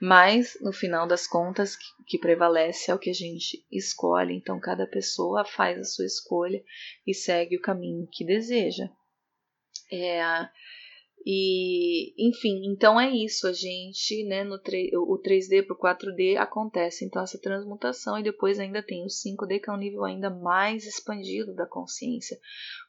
Mas 0.00 0.58
no 0.60 0.72
final 0.72 1.06
das 1.06 1.26
contas, 1.26 1.74
que, 1.74 1.84
que 2.06 2.18
prevalece 2.18 2.90
é 2.90 2.94
o 2.94 2.98
que 2.98 3.10
a 3.10 3.14
gente 3.14 3.64
escolhe. 3.72 4.34
Então 4.34 4.60
cada 4.60 4.86
pessoa 4.86 5.44
faz 5.44 5.78
a 5.78 5.84
sua 5.84 6.04
escolha 6.04 6.62
e 7.06 7.14
segue 7.14 7.56
o 7.56 7.62
caminho 7.62 8.06
que 8.12 8.24
deseja. 8.24 8.84
É, 9.90 10.22
e, 11.26 12.12
enfim, 12.18 12.66
então 12.66 13.00
é 13.00 13.10
isso. 13.10 13.46
A 13.46 13.52
gente, 13.52 14.24
né, 14.24 14.44
no 14.44 14.56
o 14.56 15.18
3D 15.18 15.66
para 15.66 15.74
o 15.74 15.78
4D 15.78 16.36
acontece 16.36 17.04
então 17.04 17.22
essa 17.22 17.40
transmutação, 17.40 18.18
e 18.18 18.22
depois 18.22 18.58
ainda 18.58 18.82
tem 18.82 19.02
o 19.04 19.08
5D, 19.08 19.60
que 19.60 19.70
é 19.70 19.72
um 19.72 19.78
nível 19.78 20.04
ainda 20.04 20.28
mais 20.28 20.84
expandido 20.86 21.54
da 21.54 21.66
consciência. 21.66 22.38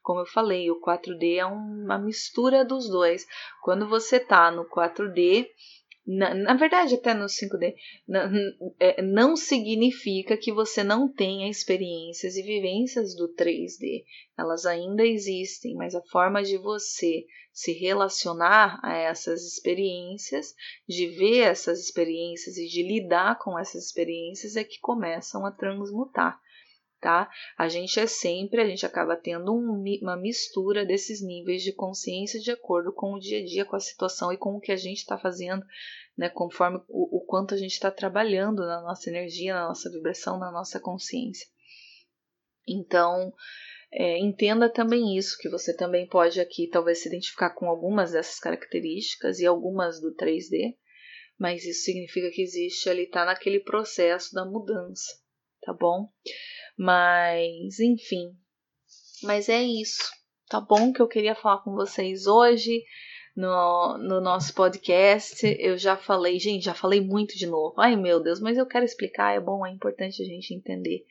Como 0.02 0.20
eu 0.20 0.26
falei, 0.26 0.70
o 0.70 0.80
4D 0.80 1.36
é 1.38 1.46
uma 1.46 1.98
mistura 1.98 2.64
dos 2.64 2.88
dois. 2.88 3.26
Quando 3.62 3.88
você 3.88 4.16
está 4.16 4.50
no 4.50 4.66
4D, 4.68 5.48
na, 6.06 6.32
na, 6.34 6.54
verdade, 6.54 6.94
até 6.94 7.12
no 7.12 7.26
5D, 7.26 7.74
na, 8.06 8.30
é, 8.78 9.02
não 9.02 9.36
significa 9.36 10.36
que 10.36 10.52
você 10.52 10.84
não 10.84 11.12
tenha 11.12 11.50
experiências 11.50 12.36
e 12.36 12.42
vivências 12.42 13.16
do 13.16 13.28
3D. 13.34 14.04
Elas 14.38 14.66
ainda 14.66 15.04
existem, 15.04 15.74
mas 15.74 15.96
a 15.96 16.02
forma 16.02 16.44
de 16.44 16.58
você 16.58 17.26
se 17.52 17.72
relacionar 17.72 18.78
a 18.84 18.94
essas 18.94 19.42
experiências, 19.42 20.54
de 20.86 21.08
ver 21.08 21.40
essas 21.40 21.80
experiências 21.80 22.56
e 22.56 22.68
de 22.68 22.82
lidar 22.82 23.38
com 23.38 23.58
essas 23.58 23.86
experiências 23.86 24.56
é 24.56 24.62
que 24.62 24.78
começam 24.78 25.44
a 25.44 25.50
transmutar. 25.50 26.38
Tá? 27.00 27.30
A 27.58 27.68
gente 27.68 28.00
é 28.00 28.06
sempre, 28.06 28.60
a 28.60 28.66
gente 28.66 28.86
acaba 28.86 29.16
tendo 29.16 29.52
um, 29.52 29.84
uma 30.02 30.16
mistura 30.16 30.84
desses 30.84 31.22
níveis 31.22 31.62
de 31.62 31.72
consciência 31.72 32.40
de 32.40 32.50
acordo 32.50 32.92
com 32.92 33.12
o 33.12 33.20
dia 33.20 33.40
a 33.40 33.44
dia, 33.44 33.64
com 33.66 33.76
a 33.76 33.80
situação 33.80 34.32
e 34.32 34.38
com 34.38 34.56
o 34.56 34.60
que 34.60 34.72
a 34.72 34.76
gente 34.76 34.98
está 34.98 35.18
fazendo, 35.18 35.64
né? 36.16 36.30
Conforme 36.30 36.78
o, 36.88 37.18
o 37.18 37.20
quanto 37.26 37.54
a 37.54 37.56
gente 37.56 37.72
está 37.72 37.90
trabalhando 37.90 38.64
na 38.66 38.80
nossa 38.80 39.10
energia, 39.10 39.54
na 39.54 39.68
nossa 39.68 39.90
vibração, 39.90 40.38
na 40.38 40.50
nossa 40.50 40.80
consciência. 40.80 41.46
Então, 42.66 43.32
é, 43.92 44.18
entenda 44.18 44.68
também 44.68 45.16
isso, 45.16 45.38
que 45.38 45.48
você 45.48 45.74
também 45.76 46.08
pode 46.08 46.40
aqui 46.40 46.68
talvez 46.68 47.02
se 47.02 47.08
identificar 47.08 47.50
com 47.50 47.66
algumas 47.66 48.12
dessas 48.12 48.38
características 48.40 49.38
e 49.38 49.46
algumas 49.46 50.00
do 50.00 50.14
3D, 50.14 50.76
mas 51.38 51.64
isso 51.64 51.84
significa 51.84 52.30
que 52.30 52.42
existe 52.42 52.88
ali, 52.88 53.04
está 53.04 53.24
naquele 53.24 53.60
processo 53.60 54.34
da 54.34 54.44
mudança, 54.44 55.20
tá 55.62 55.72
bom? 55.72 56.08
Mas, 56.76 57.80
enfim. 57.80 58.34
Mas 59.22 59.48
é 59.48 59.62
isso. 59.62 60.10
Tá 60.48 60.60
bom 60.60 60.92
que 60.92 61.00
eu 61.00 61.08
queria 61.08 61.34
falar 61.34 61.62
com 61.62 61.72
vocês 61.72 62.26
hoje 62.26 62.84
no, 63.36 63.98
no 63.98 64.20
nosso 64.20 64.54
podcast. 64.54 65.44
Eu 65.58 65.76
já 65.76 65.96
falei, 65.96 66.38
gente, 66.38 66.64
já 66.64 66.74
falei 66.74 67.00
muito 67.00 67.36
de 67.36 67.46
novo. 67.46 67.74
Ai 67.78 67.96
meu 67.96 68.20
Deus, 68.20 68.40
mas 68.40 68.56
eu 68.56 68.66
quero 68.66 68.84
explicar, 68.84 69.34
é 69.34 69.40
bom, 69.40 69.66
é 69.66 69.70
importante 69.70 70.22
a 70.22 70.26
gente 70.26 70.54
entender. 70.54 71.04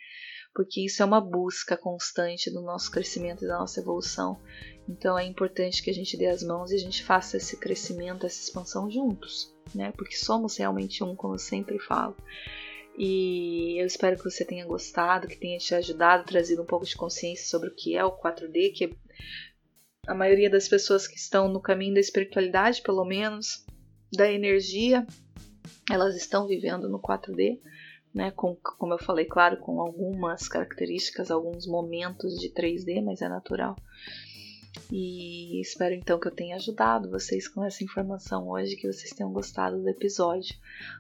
Porque 0.54 0.86
isso 0.86 1.04
é 1.04 1.06
uma 1.06 1.20
busca 1.20 1.76
constante 1.76 2.50
do 2.50 2.62
nosso 2.62 2.90
crescimento 2.90 3.44
e 3.44 3.48
da 3.48 3.60
nossa 3.60 3.82
evolução. 3.82 4.40
Então 4.88 5.20
é 5.20 5.26
importante 5.26 5.84
que 5.84 5.90
a 5.90 5.94
gente 5.94 6.16
dê 6.16 6.28
as 6.28 6.42
mãos 6.42 6.72
e 6.72 6.76
a 6.76 6.80
gente 6.80 7.04
faça 7.04 7.38
esse 7.38 7.58
crescimento, 7.58 8.26
essa 8.26 8.42
expansão 8.42 8.90
juntos, 8.90 9.54
né? 9.74 9.92
Porque 9.98 10.16
somos 10.16 10.58
realmente 10.58 11.04
um, 11.04 11.16
como 11.16 11.36
eu 11.36 11.40
sempre 11.40 11.78
falo. 11.80 12.16
E 12.98 13.82
eu 13.82 13.86
espero 13.86 14.18
que 14.18 14.24
você 14.24 14.46
tenha 14.46 14.66
gostado, 14.66 15.28
que 15.28 15.38
tenha 15.38 15.58
te 15.58 15.76
ajudado, 15.76 16.26
trazido 16.26 16.62
um 16.62 16.66
pouco 16.66 16.86
de 16.86 16.96
consciência 16.96 17.46
sobre 17.46 17.70
o 17.70 17.76
que 17.76 17.96
é 17.96 18.04
o 18.04 18.12
4D, 18.12 18.74
que 18.74 18.98
a 20.08 20.14
maioria 20.14 20.50
das 20.50 20.68
pessoas 20.68 21.08
que 21.08 21.18
estão 21.18 21.50
no 21.50 21.60
caminho 21.60 21.94
da 21.94 22.00
espiritualidade, 22.00 22.82
pelo 22.82 23.04
menos, 23.04 23.66
da 24.14 24.32
energia, 24.32 25.06
elas 25.92 26.16
estão 26.16 26.48
vivendo 26.48 26.88
no 26.88 27.00
4D, 27.00 27.60
né? 28.14 28.32
Com, 28.32 28.56
como 28.56 28.94
eu 28.94 29.00
falei, 29.00 29.26
claro, 29.26 29.58
com 29.58 29.82
algumas 29.82 30.48
características, 30.48 31.30
alguns 31.30 31.68
momentos 31.68 32.40
de 32.40 32.50
3D, 32.50 33.04
mas 33.04 33.22
é 33.22 33.28
natural. 33.28 33.76
E 34.92 35.60
espero 35.62 35.94
então 35.94 36.20
que 36.20 36.28
eu 36.28 36.32
tenha 36.32 36.56
ajudado 36.56 37.10
vocês 37.10 37.48
com 37.48 37.64
essa 37.64 37.84
informação 37.84 38.50
hoje, 38.50 38.76
que 38.76 38.92
vocês 38.92 39.12
tenham 39.12 39.32
gostado 39.32 39.82
do 39.82 39.90
episódio, 39.90 40.56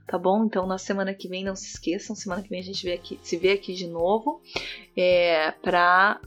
tá 0.07 0.17
bom? 0.17 0.45
Então 0.45 0.65
na 0.65 0.77
semana 0.77 1.13
que 1.13 1.27
vem, 1.27 1.43
não 1.43 1.55
se 1.55 1.67
esqueçam, 1.67 2.15
semana 2.15 2.41
que 2.41 2.49
vem 2.49 2.59
a 2.59 2.63
gente 2.63 2.83
vê 2.83 2.93
aqui, 2.93 3.19
se 3.21 3.37
vê 3.37 3.51
aqui 3.51 3.73
de 3.73 3.87
novo 3.87 4.41
é, 4.95 5.51
para 5.51 6.19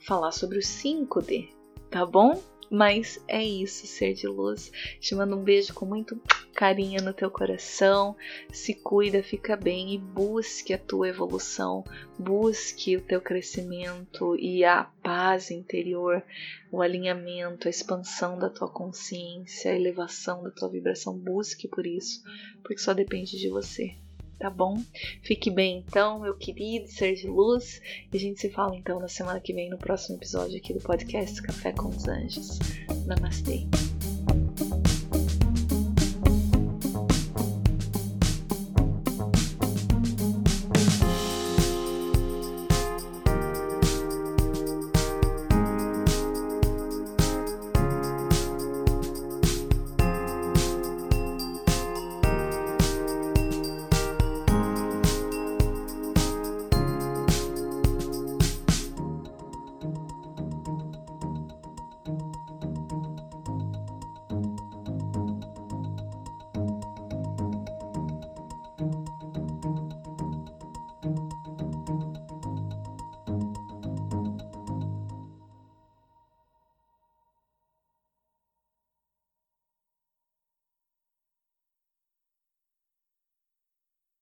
falar 0.00 0.32
sobre 0.32 0.58
o 0.58 0.62
5D, 0.62 1.48
tá 1.90 2.04
bom? 2.04 2.40
Mas 2.70 3.22
é 3.28 3.42
isso, 3.44 3.86
ser 3.86 4.14
de 4.14 4.26
luz. 4.26 4.72
Te 5.00 5.14
mando 5.14 5.36
um 5.36 5.42
beijo 5.42 5.72
com 5.74 5.86
muito 5.86 6.20
carinho 6.54 7.02
no 7.02 7.12
teu 7.12 7.30
coração. 7.30 8.16
Se 8.52 8.74
cuida, 8.74 9.22
fica 9.22 9.56
bem 9.56 9.94
e 9.94 9.98
busque 9.98 10.72
a 10.72 10.78
tua 10.78 11.08
evolução, 11.08 11.84
busque 12.18 12.96
o 12.96 13.02
teu 13.02 13.20
crescimento 13.20 14.36
e 14.36 14.64
a 14.64 14.84
paz 15.02 15.50
interior, 15.50 16.22
o 16.70 16.80
alinhamento, 16.80 17.66
a 17.66 17.70
expansão 17.70 18.38
da 18.38 18.48
tua 18.48 18.68
consciência, 18.68 19.72
a 19.72 19.76
elevação 19.76 20.42
da 20.42 20.50
tua 20.50 20.68
vibração. 20.68 21.18
Busque 21.18 21.68
por 21.68 21.86
isso, 21.86 22.22
porque 22.62 22.78
só 22.78 22.94
depende 22.94 23.38
de 23.38 23.48
você 23.48 23.94
tá 24.38 24.50
bom? 24.50 24.82
Fique 25.22 25.50
bem 25.50 25.84
então, 25.86 26.20
meu 26.20 26.34
querido 26.34 26.86
ser 26.88 27.14
de 27.14 27.26
luz, 27.26 27.80
e 28.12 28.16
a 28.16 28.20
gente 28.20 28.40
se 28.40 28.50
fala 28.50 28.76
então 28.76 29.00
na 29.00 29.08
semana 29.08 29.40
que 29.40 29.54
vem 29.54 29.70
no 29.70 29.78
próximo 29.78 30.16
episódio 30.16 30.58
aqui 30.58 30.74
do 30.74 30.80
podcast 30.80 31.40
Café 31.40 31.72
com 31.72 31.88
os 31.88 32.06
Anjos. 32.06 32.58
Namastê. 33.06 33.66